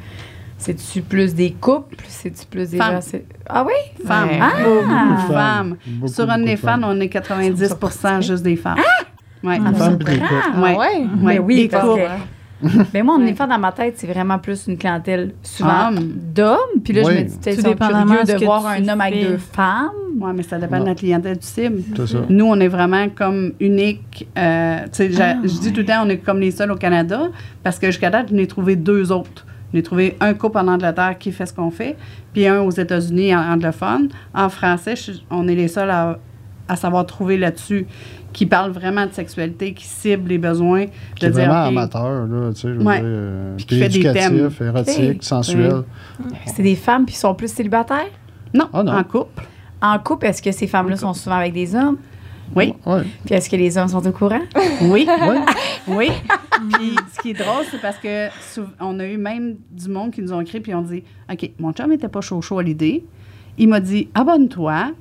[0.58, 1.96] C'est-tu plus des couples?
[2.08, 3.02] C'est-tu plus des Femmes.
[3.02, 3.18] gens...
[3.50, 3.74] Ah oui?
[4.06, 4.30] Femmes.
[4.30, 4.40] Ouais.
[4.40, 4.50] Ah!
[4.64, 5.76] Beaucoup de Beaucoup de femmes.
[5.88, 7.76] Beaucoup, Sur OnlyFans, on est 90
[8.22, 8.78] juste des femmes.
[9.44, 9.58] Ouais.
[9.58, 10.34] Des femmes puis des couples.
[10.56, 10.78] Ah Ouais.
[10.78, 11.06] ouais?
[11.20, 12.02] Mais oui, des couples.
[12.94, 16.12] Mais moi, est fait dans ma tête, c'est vraiment plus une clientèle souvent Hommes.
[16.34, 16.82] d'hommes.
[16.84, 17.14] Puis là, Oui.
[17.16, 19.90] je me dis, peut-être curieux de voir un homme avec deux femmes.
[20.20, 21.82] Ouais, mais ça dépend de la clientèle du cible.
[22.06, 22.18] Ça.
[22.30, 24.28] Nous, on est vraiment comme unique.
[24.38, 26.76] euh, tu sais, j'a- je dis tout le temps, on est comme les seuls au
[26.76, 27.24] Canada
[27.64, 29.46] parce que jusqu'à date, j'en ai trouvé deux autres.
[29.74, 31.96] J'en ai trouvé un couple en Angleterre qui fait ce qu'on fait,
[32.34, 34.10] puis un aux États-Unis en anglophone.
[34.36, 36.20] En français, je- on est les seuls à,
[36.72, 37.86] à savoir trouver là-dessus
[38.34, 40.86] qui parle vraiment de sexualité, qui cible les besoins.
[41.16, 43.00] Qui est de dire, vraiment amateur, là, tu sais, je veux Ouais.
[43.00, 44.50] dire, euh, Puis qui fait des thèmes.
[44.62, 45.84] érotique, sensuel.
[46.46, 48.08] C'est des femmes qui sont plus célibataires?
[48.54, 48.94] Non, Ah, non.
[48.94, 49.44] en couple.
[49.82, 51.98] En couple, est-ce que ces femmes-là sont souvent avec des hommes?
[52.56, 53.02] Oui, Ouais.
[53.26, 54.42] Puis est-ce que les hommes sont au courant?
[54.84, 55.40] oui, Ouais.
[55.88, 56.10] oui.
[56.74, 58.28] puis ce qui est drôle, c'est parce que
[58.80, 61.72] on a eu même du monde qui nous ont écrit puis on dit OK, mon
[61.74, 63.04] chum était pas chaud chaud à l'idée.
[63.58, 64.92] Il m'a dit abonne-toi.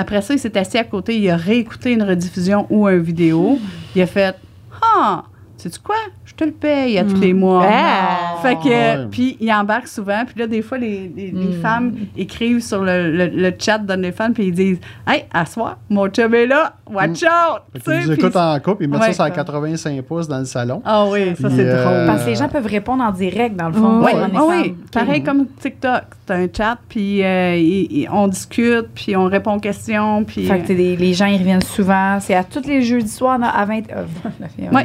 [0.00, 3.58] Après ça, il s'est assis à côté, il a réécouté une rediffusion ou une vidéo.
[3.96, 4.36] Il a fait
[4.80, 5.24] Ah,
[5.58, 5.96] sais-tu quoi?
[6.24, 7.66] Je te le paye à tous les mois.
[7.68, 8.36] Ah!
[8.42, 9.06] Fait que, Ouais.
[9.10, 10.24] puis il embarque souvent.
[10.26, 11.60] Puis là, des fois, les, les- les Mm.
[11.60, 16.08] femmes écrivent sur le, le, le chat d'OnlyFans, puis ils disent Hey, à soir, mon
[16.08, 17.62] chum est là, watch out!
[17.84, 19.12] Sais, nous puis- écoutent en couple, ils mettent Ouais.
[19.12, 20.80] ça à 85 pouces dans le salon.
[20.84, 22.06] Ah oui, ça c'est euh, drôle.
[22.06, 24.00] Parce que les gens peuvent répondre en direct, dans le fond.
[24.04, 24.48] Oui, sur oui, OnlyFans.
[24.62, 24.74] oui.
[24.92, 26.02] Pareil comme TikTok.
[26.26, 30.46] C'est un chat, puis euh, on discute, puis on répond aux questions, puis...
[30.46, 32.18] Fait que des- les gens, ils reviennent souvent.
[32.20, 33.78] C'est à tous les jeudis soirs à 20...
[33.90, 34.04] euh,
[34.72, 34.84] Ouais.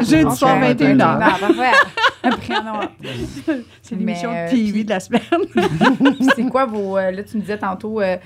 [0.00, 0.06] Ok.
[0.08, 0.36] Jeudi Ok.
[0.36, 1.18] soir, 21 heures.
[1.18, 1.76] Parfait.
[2.22, 2.80] Après, non.
[3.82, 5.22] c'est l'émission de euh, TV puis- de la semaine.
[6.34, 6.98] C'est quoi vos.
[6.98, 8.16] euh, là, tu me disais tantôt, euh,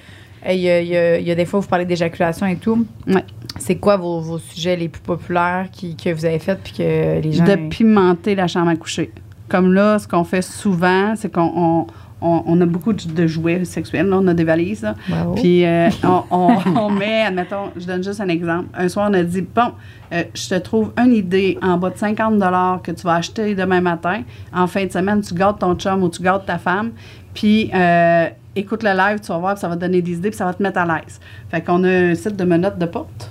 [0.48, 2.56] Il y, a, il y a- il y a des fois, vous parlez d'éjaculation et
[2.56, 2.86] tout.
[3.06, 3.24] Ouais.
[3.58, 7.20] C'est quoi vos, vos sujets les plus populaires qui, que vous avez fait puis que
[7.20, 7.44] les gens.
[7.44, 9.12] de pimenter la chambre à coucher.
[9.48, 11.86] Comme là, ce qu'on fait souvent, c'est qu'on on,
[12.20, 14.06] on- on a beaucoup de jouets sexuels.
[14.08, 14.82] Là, on a des valises.
[14.82, 14.94] là.
[15.34, 18.68] Puis euh, on, on- on met, admettons, je donne juste un exemple.
[18.74, 19.72] Un soir, on a dit Bon,
[20.12, 22.38] euh, je te trouve une idée en bas de 50
[22.82, 24.22] que tu vas acheter demain matin.
[24.54, 26.90] En fin de semaine, tu gardes ton chum ou tu gardes ta femme.
[27.34, 30.30] Puis euh, écoute le live, tu vas voir, puis ça va te donner des idées,
[30.30, 31.20] puis ça va te mettre à l'aise.
[31.50, 33.30] Fait qu'on a un site de menottes de porte.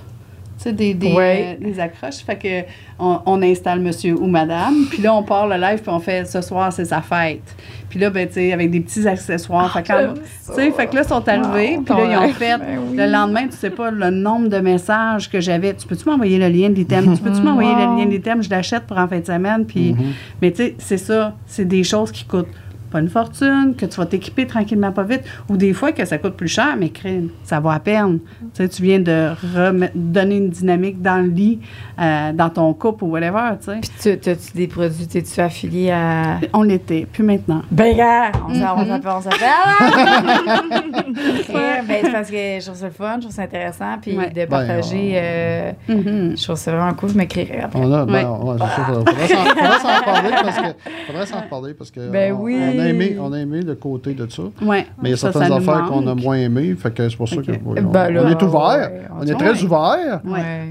[0.60, 1.56] Tu sais, des, des, Ouais.
[1.58, 2.18] euh, des accroches.
[2.24, 4.74] Fait que on, on installe monsieur ou madame.
[4.90, 7.40] Puis là, on part le live, puis on fait ce soir, c'est sa fête.
[7.88, 9.72] Puis là, ben, tu sais, avec des petits accessoires.
[9.72, 11.78] fait que là, tu sais, fait que là, ils sont arrivés.
[11.84, 12.58] Puis là, ils ont fait.
[12.58, 12.96] Ben oui.
[12.96, 15.72] Le lendemain, tu sais pas le nombre de messages que j'avais.
[15.74, 17.16] Tu peux-tu m'envoyer le lien de l'item?
[17.16, 17.78] Tu peux-tu m'envoyer Wow.
[17.94, 18.42] le lien de l'item?
[18.42, 19.64] Je l'achète pour en fin de semaine.
[19.64, 19.96] Puis,
[20.42, 21.34] mais tu sais, c'est ça.
[21.46, 22.48] C'est des choses qui coûtent
[22.90, 25.22] pas une fortune, que tu vas t'équiper tranquillement, pas vite.
[25.48, 28.18] Ou des fois que ça coûte plus cher, mais crime, ça va à peine.
[28.54, 31.60] Tu sais, tu viens de remettre- donner une dynamique dans le lit,
[32.00, 33.78] euh, dans ton couple ou whatever, tu sais.
[33.80, 36.38] Puis, tu- as-tu des produits, t'es-tu affilié à.
[36.52, 37.62] On l'était, puis maintenant.
[37.70, 39.40] Ben, gars, on s'en- on s'appelle, on s'appelle.
[41.54, 44.16] Ouais, ben, c'est parce que je trouve ça le fun, je trouve ça intéressant, puis
[44.16, 44.30] Ouais.
[44.30, 45.12] de partager.
[45.14, 46.36] euh, Mhm.
[46.36, 47.78] je trouve ça vraiment cool, je m'écrirai après.
[47.80, 48.56] On a, ben, Ouais.
[48.58, 50.62] c'est ça, faudrait s'en- faudrait s'en parler parce que
[51.06, 52.58] faudrait s'en parler parce que Ben on, oui.
[52.60, 54.42] on a aimé on a aimé le côté de ça.
[54.62, 54.86] Ouais.
[55.02, 57.16] Mais il y a Ça, certaines ça affaires qu'on a moins aimées, fait que c'est
[57.16, 57.46] pour ça Ok.
[57.46, 60.20] que oui, on, Ben là, on est ouvert, ouais, on, on est très ouvert,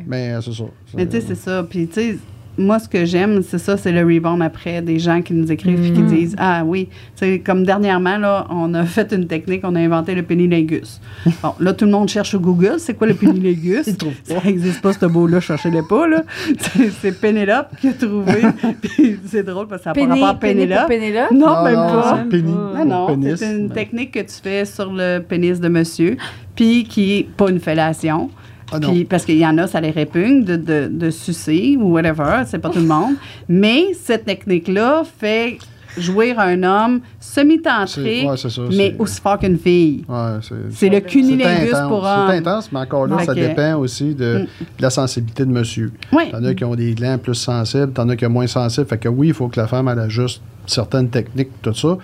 [0.07, 0.64] mais c'est ça.
[0.95, 1.64] Mais tu sais, c'est ça.
[1.70, 2.18] Puis, tu sais,
[2.60, 5.86] moi, ce que j'aime, c'est ça, c'est le rebound après des gens qui nous écrivent
[5.86, 6.07] et qui Mhm.
[6.07, 6.89] disent Ah oui.
[7.16, 10.99] Sais, comme dernièrement, là, on a fait une technique, on a inventé le pénilingus.
[11.41, 13.86] Bon, là, tout le monde cherche sur Google, c'est quoi le pénilingus?
[14.24, 16.24] Ça n'existe pas, ce mot-là, cherchez-le pas, là.
[16.60, 18.41] C'est- C'est Pénélope qui a trouvé.
[18.82, 20.88] Puis c'est drôle parce que ça n'a pas rapport à Pénélope.
[20.88, 21.32] Pénélope?
[21.32, 22.18] Non, Ah même non, pas.
[22.24, 22.45] c'est pénis.
[22.53, 23.36] Non, non, Pénis.
[23.38, 26.18] c'est une technique que tu fais sur le pénis de monsieur,
[26.55, 28.30] puis qui n'est pas une fellation.
[28.72, 28.80] Ah.
[28.80, 32.44] Puis, parce qu'il y en a, ça les répugne de, de, de sucer ou whatever,
[32.46, 33.16] c'est pas tout le monde.
[33.48, 35.58] Mais cette technique-là fait
[35.98, 40.06] jouir un homme C'est- ouais, c'est ça, mais c'est- aussi fort qu'une fille.
[40.08, 42.30] Ouais, c'est C'est le c'est cunilingus pour C'est homme.
[42.30, 44.46] intense, mais encore là, ça dépend aussi de, Mm.
[44.78, 45.92] de la sensibilité de monsieur.
[46.14, 46.24] Oui.
[46.32, 48.88] T'en as qui ont des glands plus sensibles, t'en as qui sont moins sensibles.
[48.88, 51.98] Fait que oui, il faut que la femme elle ajuste certaines techniques, tout ça.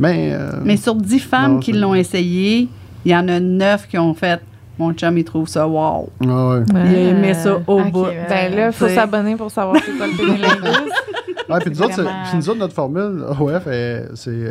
[0.00, 2.68] Mais, euh, Mais sur dix femmes Non, qui c'est- l'ont essayé,
[3.04, 4.40] il y en a neuf qui ont fait
[4.78, 6.08] mon chum, il trouve ça wow.
[6.20, 6.62] ouais, ouais.
[6.72, 8.06] Il a aimé ça au ok, bout.
[8.28, 10.92] Ben là, il faut s'abonner pour savoir c'est quoi le pénilingus.
[11.50, 12.24] Ouais, puis nous, autres, c'est- Vraiment.
[12.28, 14.02] puis nous autres, notre formule OF, c'est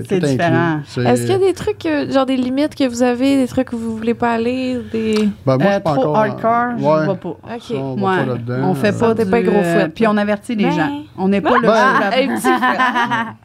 [0.04, 0.80] C'est tout différent.
[1.06, 3.68] Est-ce qu'il y a des trucs, euh, genre des limites que vous avez, des trucs
[3.70, 5.30] que vous voulez pas aller, des...
[5.46, 6.18] Ben, moi, je Euh, suis pas trop encore.
[6.18, 7.30] hardcore, je ouais, ne vois pas.
[7.30, 7.62] OK.
[7.62, 8.18] ça, on va Ouais.
[8.18, 8.70] pas là-dedans.
[8.70, 10.72] On fait Euh, pas, T'es du, pas gros euh, fouette, Puis on avertit les Ben.
[10.72, 10.90] gens.
[11.20, 11.74] On n'est pas le Ben.
[11.76, 13.36] Ah, là- un petit frère.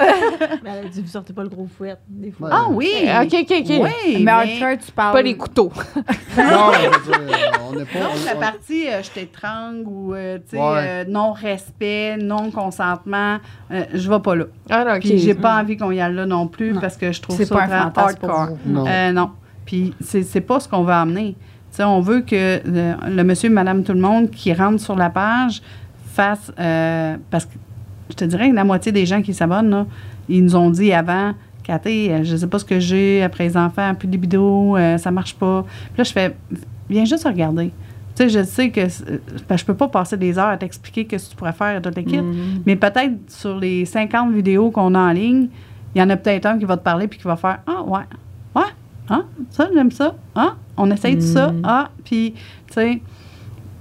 [0.65, 2.49] Mais elle a dit, vous sortez pas le gros fouet, des fois.
[2.51, 2.89] Ah oui!
[3.23, 3.71] OK, OK, OK.
[3.83, 5.13] Oui, Mais hardcore, tu parles.
[5.13, 5.71] Pas les couteaux.
[6.39, 6.72] Non, je
[7.69, 7.99] on n'est pas.
[8.01, 10.65] Non, on- la on- partie euh, je t'étrangle ou euh, tu sais, Ouais.
[10.79, 13.39] euh, non-respect, non-consentement,
[13.71, 14.45] euh, je vais pas là.
[14.71, 15.01] Ah non, OK.
[15.01, 17.45] Puis j'ai pas envie qu'on y aille là non plus parce que je trouve C'est
[17.45, 18.57] ça pas pour hardcore.
[18.65, 18.73] vous.
[18.73, 18.85] Non.
[18.87, 19.31] Euh, non.
[19.65, 21.35] Puis c'est c'est pas ce qu'on veut amener.
[21.71, 24.97] Tu sais, on veut que le, le monsieur, madame, tout le monde qui rentre sur
[24.97, 25.63] la page
[26.13, 26.53] fasse.
[26.59, 27.53] euh, parce que
[28.11, 29.87] je te dirais que la moitié des gens qui s'abonnent, là,
[30.29, 31.33] ils nous ont dit avant.
[31.63, 34.99] Cathy, euh, je sais pas ce que j'ai après les enfants, plus de libido, euh,
[34.99, 35.63] ça marche pas.
[35.63, 36.37] Puis là, je fais,
[36.91, 37.71] viens juste regarder.
[38.15, 38.99] Tu sais, je sais que parce
[39.49, 41.81] que je peux pas passer des heures à t'expliquer ce que tu pourrais faire à
[41.81, 42.63] toute l'équipe, Mhm.
[42.67, 45.49] mais peut-être sur les 50 vidéos qu'on a en ligne,
[45.95, 47.83] il y en a peut-être un qui va te parler puis qui va faire Ah,
[47.83, 48.01] ouais,
[48.55, 48.63] ouais,
[49.09, 51.61] ah, ça, j'aime ça, ah, on essaye de ça, Mm.
[51.65, 52.35] ah, puis,
[52.67, 53.01] tu sais,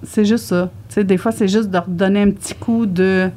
[0.04, 0.70] c'est juste ça.
[0.88, 3.30] Tu sais, des fois, c'est juste de redonner un petit coup de.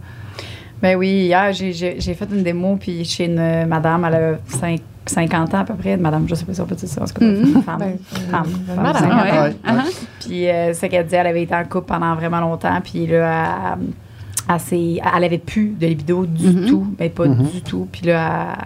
[0.85, 4.14] Ben oui, hier, j'ai- j'ai j'ai fait une démo, puis chez une euh, madame, elle
[4.14, 5.97] a cinq- 50 ans à peu près.
[5.97, 7.55] Madame, je sais pas si on peut dire ça, en tout cas, Mhm.
[7.57, 7.78] une femme.
[7.78, 7.99] Ben,
[8.30, 9.22] femme, ben, femme, madame, 50 ans.
[9.24, 9.32] ouais.
[9.32, 9.57] Ouais, ouais.
[9.64, 9.85] ah.
[10.20, 13.76] Puis euh, c'est qu'elle disait, elle avait été en couple pendant vraiment longtemps, puis là,
[14.49, 16.66] elle, elle, elle avait plus de libido du Mhm.
[16.66, 17.47] tout, mais pas Mhm.
[17.49, 17.89] du tout.
[17.91, 18.57] Puis là,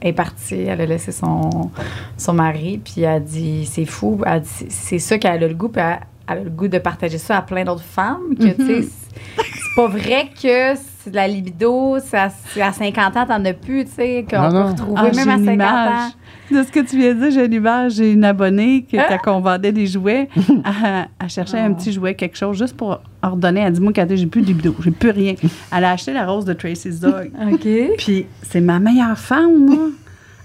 [0.00, 1.70] elle, est partie, elle a laissé son,
[2.16, 5.44] son mari, puis elle a dit, c'est fou, elle a dit, c'est- c'est ça qu'elle
[5.44, 7.82] a le goût, puis elle, elle a le goût de partager ça à plein d'autres
[7.84, 8.88] femmes, que, tu sais, c'est-
[9.36, 13.52] c'est pas vrai que c'est de la libido, ça, c'est à 50 ans, t'en as
[13.52, 15.68] plus, tu sais, qu'on peut retrouver Ah, même j'ai à une 50 image.
[15.90, 16.10] ans.
[16.48, 17.92] De ce que tu viens de dire, j'ai une image.
[17.94, 21.74] J'ai une abonnée qui, quand on vendait des jouets, elle, elle cherchait un Oh.
[21.74, 23.60] petit jouet, quelque chose, juste pour ordonner.
[23.62, 25.34] Elle dit Moi, Cathy, j'ai plus de libido, j'ai plus rien.
[25.76, 27.30] Elle a acheté la rose de Tracy's Dog.
[27.52, 27.66] OK.
[27.98, 29.88] Puis c'est ma meilleure fan, moi.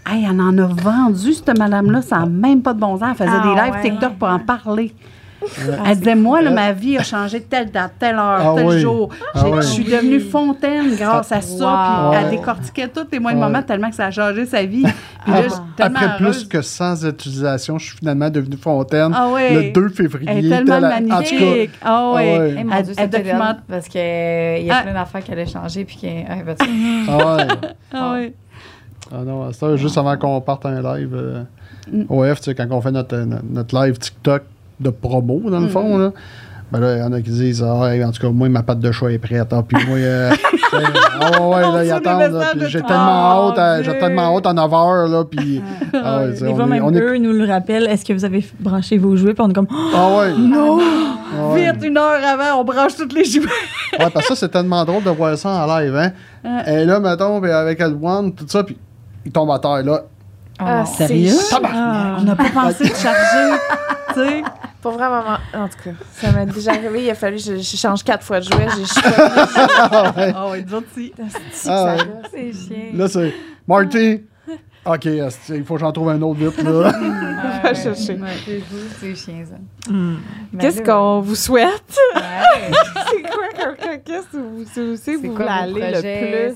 [0.08, 3.10] Hey, elle en a vendu, cette madame-là, ça n'a même pas de bon sens.
[3.12, 3.90] Elle faisait Ah, des lives ouais.
[3.92, 4.94] TikTok pour en parler.
[5.86, 6.54] Elle disait, moi, là, Euh.
[6.54, 8.80] ma vie a changé de telle date, telle heure, Ah tel oui.
[8.80, 9.10] jour.
[9.34, 9.58] Ah J'ai- oui.
[9.58, 9.92] Je suis Oui.
[9.92, 12.04] devenue fontaine grâce à ça.
[12.06, 12.12] Wow.
[12.12, 13.44] Puis elle décortiquait tous les mois de Ouais.
[13.44, 14.84] moment tellement que ça a changé sa vie.
[15.26, 15.42] Puis là,
[15.80, 20.30] Après plus que 100 utilisations, je suis finalement devenu Fontaine Ah le 2 février.
[20.32, 21.72] Elle est tellement Telle- en tout cas, magnifique.
[21.82, 22.24] Ah Ah.
[22.24, 24.82] Hey, mon Elle- Dieu, elle c'était documente- parce qu'il y a Ah.
[24.84, 25.86] plein d'affaires qui allaient changer.
[25.86, 26.36] Puis ah,
[27.10, 27.48] Ah ouais.
[27.94, 28.16] Ah.
[29.14, 31.44] Ah non, ça, juste avant qu'on parte un live euh,
[31.92, 32.04] Mm.
[32.10, 34.44] OF, tu sais, quand on fait notre, notre, notre live TikTok
[34.82, 35.70] de promo, dans le Mm.
[35.70, 36.12] fond, là.
[36.72, 38.64] Ben là, il y en a qui disent, ah, hey, en tout cas, moi, ma
[38.64, 39.52] pâte de choix est prête.
[39.52, 40.32] Ah, puis moi, euh,
[41.20, 42.66] ah ouais, là, ils attendent.
[42.68, 45.62] j'ai tellement Oh, hâte, à- j'ai tellement hâte à 9 h, là, puis.
[45.94, 47.88] ah ouais, on même on est- eux nous le rappellent.
[47.88, 49.34] Est-ce que vous avez branché vos jouets?
[49.34, 50.32] Puis on est comme, oh, Ah ouais.
[50.38, 50.80] Non!
[50.82, 51.72] Ah ouais.
[51.74, 53.48] Vite, une heure avant, on branche toutes les jouets.
[54.00, 56.12] Ouais, parce que ça, c'est tellement drôle de voir ça en live, hein.
[56.66, 58.78] Et là, mettons, puis avec L1, tout ça, puis
[59.26, 60.04] il tombe à terre, là.
[60.58, 60.86] Ah.
[60.86, 61.34] Sérieux?
[61.66, 62.16] ah.
[62.20, 63.58] On n'a pas pensé de charger.
[64.14, 64.44] tu sais.
[64.82, 67.04] Pour vrai, maman, en tout cas, ça m'est déjà arrivé.
[67.04, 68.68] Il a fallu que je, je change quatre fois de jouet.
[68.70, 69.02] J'ai choisi.
[69.78, 70.34] Ah ouais.
[70.36, 71.14] Ah ouais, nous autres, si.
[71.68, 71.98] Ah ouais.
[72.32, 72.76] C'est chiant.
[72.94, 73.34] Là, c'est
[73.68, 74.24] Marty.
[74.84, 76.92] OK, il faut que j'en trouve un autre vite, là.
[77.64, 78.14] va chercher.
[78.14, 78.62] Ouais,
[79.00, 79.92] c'est chiant, ça.
[80.52, 81.98] Mais Qu'est-ce qu'on vous souhaite?
[82.16, 82.72] ouais,
[83.12, 86.54] C'est quoi que- qu'est-ce que vous, c'est où C'est vous quoi voulez vos aller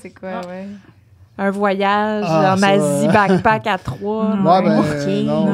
[1.38, 3.12] Un voyage Ah, en ça, Asie, euh.
[3.12, 4.30] backpack à trois.
[4.30, 5.46] Ouais, ben, non.
[5.46, 5.52] non.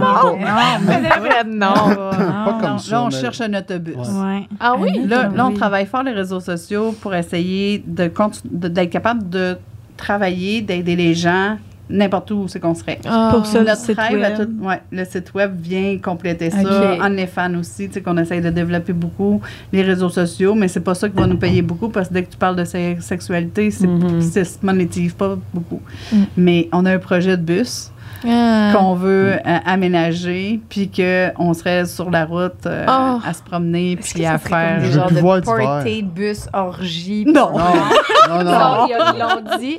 [1.47, 1.75] non.
[2.45, 2.91] Pas comme Non, ça.
[2.93, 3.97] là, on mais- cherche un autobus.
[3.97, 4.23] Ouais.
[4.25, 4.49] Ouais.
[4.61, 5.05] Ah oui?
[5.07, 9.29] Là, là, on travaille fort les réseaux sociaux pour essayer de conti- de- d'être capable
[9.29, 9.59] de
[9.97, 11.57] travailler, d'aider les gens
[11.93, 12.99] n'importe où c'est qu'on serait.
[13.31, 14.35] Pour ça, le Notre site rêve web.
[14.37, 16.59] tout- ouais, le site web vient compléter ça.
[16.61, 17.01] Ok.
[17.05, 19.41] OnlyFans aussi, tu sais, qu'on essaye de développer beaucoup
[19.73, 22.25] les réseaux sociaux, mais c'est pas ça qui va nous payer beaucoup parce que dès
[22.25, 23.87] que tu parles de se- sexualité, c'est,
[24.23, 25.81] ça se monétise pas beaucoup.
[26.13, 26.17] Mm.
[26.37, 27.92] Mais on a un projet de bus
[28.29, 28.73] Ah.
[28.75, 33.21] qu'on veut euh, aménager, puis qu'on serait sur la route euh, Oh.
[33.27, 34.79] à se promener, puis à faire.
[34.81, 35.21] plus de
[35.67, 37.25] party, bus, orgie.
[37.27, 37.51] Non.
[37.53, 38.53] Non, non, non.
[38.53, 39.79] Non, ils ont- ils l'ont dit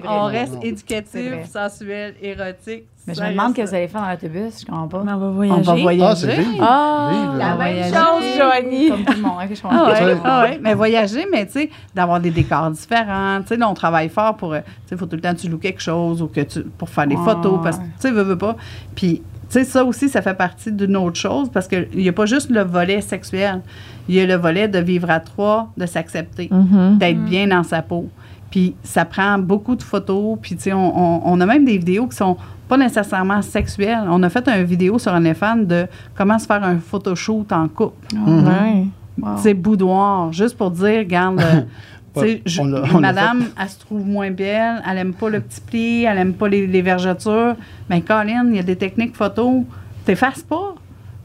[0.00, 0.08] vrai.
[0.08, 2.84] on reste éducatif, sensuel, érotique.
[3.06, 4.60] Mais je me demande reste- que vous allez faire dans l'autobus.
[4.60, 5.02] Je comprends pas.
[5.04, 5.62] Mais on va On voyager.
[5.64, 6.06] va voyager.
[6.08, 6.56] Ah, c'est.
[6.60, 8.88] Ah, la On même chose, Joanie.
[8.88, 9.32] Comme tout le monde.
[9.48, 9.78] Je comprends.
[9.84, 13.40] Ah ouais, ah ouais, mais voyager, mais tu sais, d'avoir des décors différents.
[13.42, 14.54] Tu sais, là, on travaille fort pour.
[14.54, 16.40] euh, Tu sais, il faut tout le temps que tu loues quelque chose ou que
[16.40, 16.62] tu.
[16.62, 18.56] pour faire des photos, parce que, tu sais, veux, veux pas.
[18.96, 22.12] Puis, tu sais, ça aussi, ça fait partie d'une autre chose parce qu'il n'y a
[22.12, 23.62] pas juste le volet sexuel.
[24.08, 26.98] Il y a le volet de vivre à trois, de s'accepter, Mhm.
[26.98, 28.08] d'être bien dans sa peau.
[28.56, 30.38] Puis, ça prend beaucoup de photos.
[30.40, 34.04] Puis, tu sais, on, on- on a même des vidéos qui sont pas nécessairement sexuelles.
[34.08, 37.68] On a fait une vidéo sur un éléphant de comment se faire un photoshoot en
[37.68, 38.16] couple.
[38.26, 38.86] Ouais.
[39.20, 39.28] Wow.
[39.36, 41.38] C'est boudoir, juste pour dire, regarde,
[42.46, 46.04] je- On on madame, elle se trouve moins belle, elle aime pas le petit pli,
[46.04, 47.56] elle aime pas les, les vergetures.
[47.90, 49.66] Mais Colin, il y a des techniques photo,
[50.06, 50.75] t'effaces pas.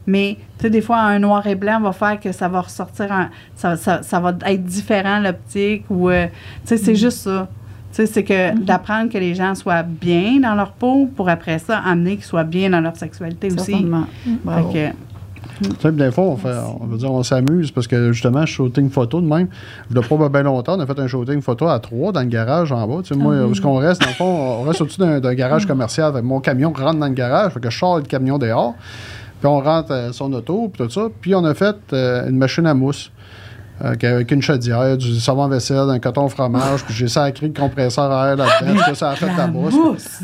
[0.06, 3.06] Mais, tu sais, des fois, un noir et blanc va faire que ça va ressortir,
[3.10, 6.32] en- ça, ça, ça va être différent, l'optique, ou, euh, tu
[6.64, 7.48] sais, c'est juste ça.
[7.92, 11.58] Tu sais, c'est que d'apprendre que les gens soient bien dans leur peau pour après
[11.58, 13.72] ça amener qu'ils soient bien dans leur sexualité aussi.
[14.72, 14.96] Fait que,
[15.62, 18.88] Tu sais, des fois, on, fait, on veut dire, on s'amuse parce que justement, shooting
[18.88, 19.46] photo de même.
[19.90, 22.20] Il n'y a pas bien longtemps, on a fait un shooting photo à trois dans
[22.22, 23.02] le garage en bas.
[23.04, 24.00] Tu sais, moi, où est-ce qu'on reste?
[24.00, 26.12] Dans le fond, on reste au-dessus d'un, d'un garage commercial.
[26.14, 28.74] Fait que mon camion rentre dans le garage, fait que je sors le camion dehors.
[29.42, 31.08] Puis on rentre euh, son auto, puis tout ça.
[31.20, 33.10] Puis on a fait euh, une machine à mousse.
[33.84, 38.08] euh, avec une chaudière, du savon vaisselle, un coton fromage, puis j'ai sacré le compresseur
[38.12, 39.74] à air là-dedans, ça a fait de la mousse.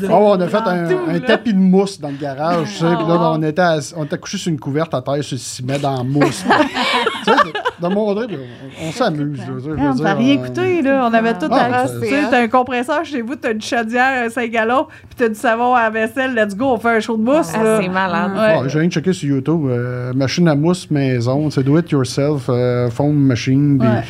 [0.09, 3.05] Oh, on a fait un, un tapis de mousse dans le garage, tu sais, puis
[3.05, 5.77] là, on était, assis- on était couché sur une couverte à terre sur le ciment
[5.79, 6.45] dans la mousse.
[7.45, 9.39] de, de montrer, puis on, on s'amuse.
[9.45, 11.07] je Ah, on t'a rien euh, écouté, là.
[11.09, 13.61] On avait tout Ah, à- c'est- Tu sais, t'as un compresseur chez vous, t'as une
[13.61, 16.33] chaudière, un 5 gallons, puis t'as du savon à la vaisselle.
[16.35, 18.31] Let's go, on fait un show de mousse, Ah, c'est malade.
[18.35, 18.61] Ouais.
[18.63, 19.61] Ouais, J'ai rien de checké sur YouTube.
[19.67, 24.03] euh, machine à mousse maison, c'est do it yourself, euh, foam machine, Ouais.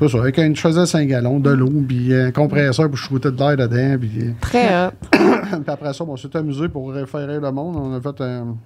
[0.00, 3.38] c'est ça, avec une chaudière 5 gallons, de l'eau, puis un compresseur pour shooter de
[3.38, 4.90] l'air dedans, puis euh, Très hot.
[5.12, 7.76] Puis après ça, bon, on s'est amusé pour référer le monde.
[7.76, 8.56] On a fait un-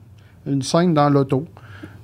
[0.47, 1.45] une scène dans l'auto.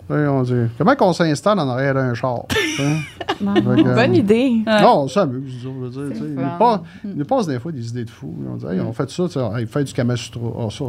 [0.08, 2.42] Puis on dit comment qu'on s'installe en arrière d'un char?
[2.80, 2.96] Hein?
[3.36, 4.62] Que, euh, Bonne idée.
[4.64, 6.24] Non, on s'amuse, je veux dire, sais.
[6.24, 8.32] Il nous passe- il nous passe des fois des idées de fous.
[8.48, 9.24] On dit, hey, on fait ça,
[9.58, 10.40] hey, fait du Kamasutra.
[10.60, 10.84] Ah, ça.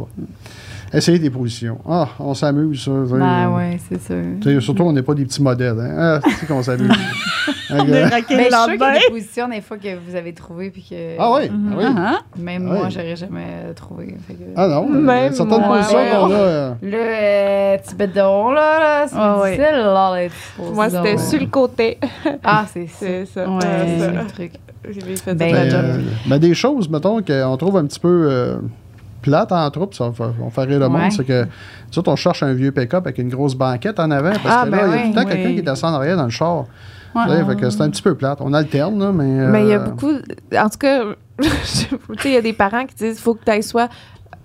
[0.96, 1.78] Essayez des positions.
[1.88, 2.92] Ah, on s'amuse, ça.
[3.10, 4.62] Ben ouais, c'est sûr.
[4.62, 5.78] Surtout, on n'est pas des petits modèles.
[5.80, 6.20] Hein?
[6.24, 6.88] Ah, c'est qu'on s'amuse.
[7.70, 8.86] Raqué Mais le je suis lendemain.
[8.86, 11.84] a des positions, des fois, que vous avez trouvées, puis que ah oui, ah oui.
[11.96, 12.90] Ah, même Ah moi, oui.
[12.90, 14.14] j'aurais jamais euh, trouvé.
[14.26, 15.76] Fait que- Ah non, Même certaines moi.
[15.78, 16.10] positions Ouais.
[16.10, 16.34] qu'on a.
[16.34, 20.28] euh, Là, euh, petit bédon, là, là c'est Ah là,
[20.74, 21.18] Moi, c'était là.
[21.18, 21.98] sur le côté.
[22.44, 22.96] Ah, c'est ça.
[23.00, 23.48] C'est ça.
[23.48, 23.58] Ouais.
[23.62, 24.22] C'est C'est ça.
[24.22, 24.52] le truc.
[24.88, 28.28] J'ai fait Ben, Ben, euh, ben, des choses, mettons, qu'on trouve un petit peu.
[28.30, 28.56] euh,
[29.22, 31.10] plate en troupe, ça va on fait rire le monde, Ouais.
[31.10, 31.46] c'est que
[31.96, 34.70] autres, on cherche un vieux pick-up avec une grosse banquette en avant, parce Ah, que
[34.70, 35.32] là, ben il y a tout le temps oui.
[35.34, 36.66] quelqu'un qui est assis en arrière dans le char.
[37.16, 37.42] Ouais.
[37.42, 38.38] Ouais, c'est un petit peu plate.
[38.40, 39.24] On alterne, là, mais.
[39.24, 40.12] Mais il y a euh, beaucoup.
[40.54, 41.04] En tout cas,
[41.40, 41.88] tu sais,
[42.24, 43.88] il y a des parents qui disent faut que tu aies soit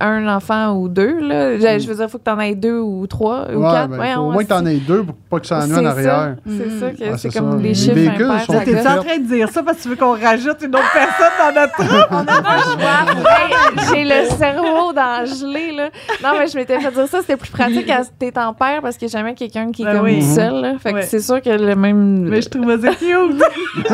[0.01, 1.19] un enfant ou deux.
[1.19, 1.55] Là.
[1.57, 3.89] Je, je veux dire, faut que tu en aies deux ou trois ou ouais, quatre.
[3.89, 5.77] ben, Ouais, faut au moins que t'en aies deux pour pas que ça ennuie en
[5.81, 6.35] c'est arrière.
[6.47, 7.57] C'est ça, que Ouais, c'est comme ça.
[7.57, 8.45] les Les chiffres véhicules impairs.
[8.45, 10.91] sont T'es en train de dire ça parce que tu veux qu'on rajoute une autre
[10.93, 11.89] personne dans notre troupe?
[13.93, 15.89] J'ai le cerveau dans le gelé, là.
[16.23, 18.97] Non, mais je m'étais fait dire ça, c'était plus pratique quand t'es en père parce
[18.97, 20.21] qu'il n'y a jamais quelqu'un qui est Ben comme oui.
[20.21, 20.73] seul, là.
[20.79, 22.27] Fait que c'est sûr que le même.
[22.29, 22.99] Mais je trouvais ça cute.
[23.77, 23.93] je te.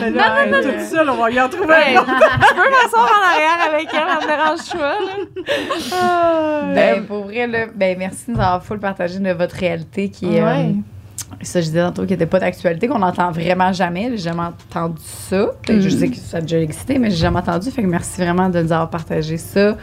[0.00, 3.24] Mais là, hey, toute seule, on va y en trouver un je peux m'asseoir en
[3.34, 5.42] arrière avec elle, ça me dérange pas, là.
[5.92, 10.08] Ah, Ben, pour vrai, là, ben, merci de nous avoir full partagé de votre réalité
[10.08, 10.42] qui est.
[10.42, 10.70] Ouais.
[10.70, 10.72] euh,
[11.42, 14.08] ça, je disais tantôt qu'il n'était pas d'actualité, qu'on n'entend vraiment jamais.
[14.12, 15.50] J'ai jamais entendu ça.
[15.68, 17.70] Je sais que ça a déjà existé, mais j'ai jamais entendu.
[17.70, 19.76] Fait que merci vraiment de nous avoir partagé ça.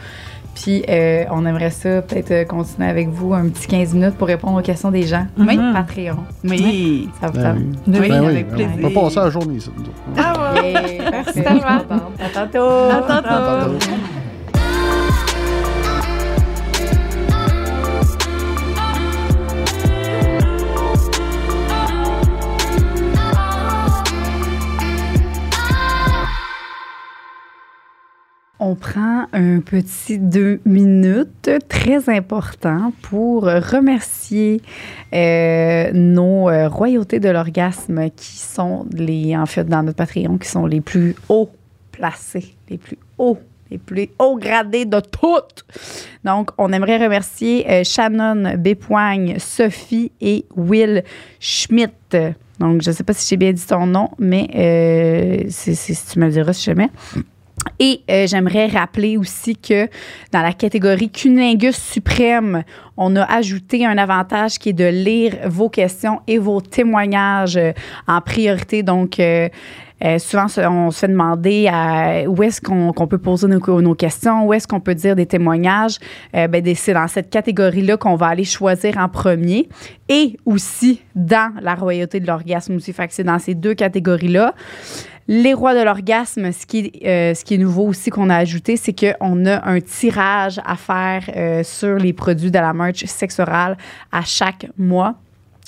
[0.54, 4.26] Puis, euh, on aimerait ça peut-être euh, continuer avec vous un petit 15 minutes pour
[4.26, 5.26] répondre aux questions des gens.
[5.38, 5.58] Oui.
[5.74, 6.16] Patreon.
[6.44, 7.10] Oui.
[7.20, 7.62] Ça vous Ben tente?
[7.88, 7.98] oui.
[8.00, 8.76] Oui, Ben avec On plaisir.
[8.80, 9.70] peut passer la journée, ça.
[9.76, 9.84] nous.
[10.16, 10.72] Ah ouais.
[11.10, 11.42] Parfait.
[11.42, 11.60] tellement.
[11.66, 12.58] À tantôt.
[12.90, 13.28] À tantôt.
[13.28, 13.86] À tantôt.
[29.00, 34.62] Un petit deux minutes très important pour remercier
[35.12, 40.48] euh, nos euh, royautés de l'orgasme qui sont les, en fait, dans notre Patreon, qui
[40.48, 41.50] sont les plus hauts
[41.92, 43.38] placés, les plus hauts,
[43.70, 45.64] les plus hauts gradés de toutes.
[46.24, 51.04] Donc, on aimerait remercier euh, Shannon Bépoigne, Sophie et Will
[51.38, 51.92] Schmidt.
[52.58, 55.94] Donc, je ne sais pas si j'ai bien dit ton nom, mais euh, c'est- si
[56.10, 56.88] tu me le diras si jamais.
[57.78, 59.88] Et euh, j'aimerais rappeler aussi que
[60.32, 62.62] dans la catégorie Cunilingus suprême,
[62.96, 67.72] on a ajouté un avantage qui est de lire vos questions et vos témoignages euh,
[68.08, 68.82] en priorité.
[68.82, 69.48] Donc, euh,
[70.04, 74.46] euh, souvent, on se fait demander à, où est-ce qu'on peut poser nos, nos questions,
[74.46, 75.98] où est-ce qu'on peut dire des témoignages.
[76.34, 79.68] Euh, ben, c'est dans cette catégorie-là qu'on va aller choisir en premier.
[80.08, 82.92] Et aussi dans la royauté de l'orgasme aussi.
[82.92, 84.54] Fait c'est dans ces deux catégories-là.
[85.28, 88.76] Les rois de l'orgasme, ce qui, est, euh, ce qui nouveau aussi qu'on a ajouté,
[88.76, 93.40] c'est qu'on a un tirage à faire euh, sur les produits de la merch sexe
[93.40, 93.76] oral
[94.12, 95.16] à chaque mois.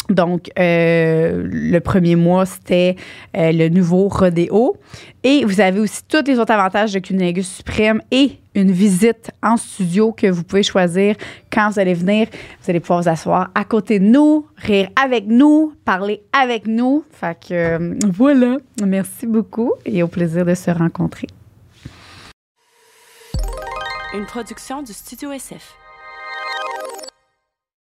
[0.09, 2.97] Donc, euh, le premier mois, c'était
[3.37, 4.77] euh, le nouveau Rodéo.
[5.23, 9.57] Et vous avez aussi tous les autres avantages de Cunilingus Suprême et une visite en
[9.57, 11.15] studio que vous pouvez choisir
[11.53, 12.27] quand vous allez venir.
[12.63, 17.05] Vous allez pouvoir vous asseoir à côté de nous, rire avec nous, parler avec nous.
[17.13, 18.57] Fait que euh, voilà.
[18.85, 21.29] Merci beaucoup et au plaisir de se rencontrer.
[24.15, 25.75] Une production du Studio SF.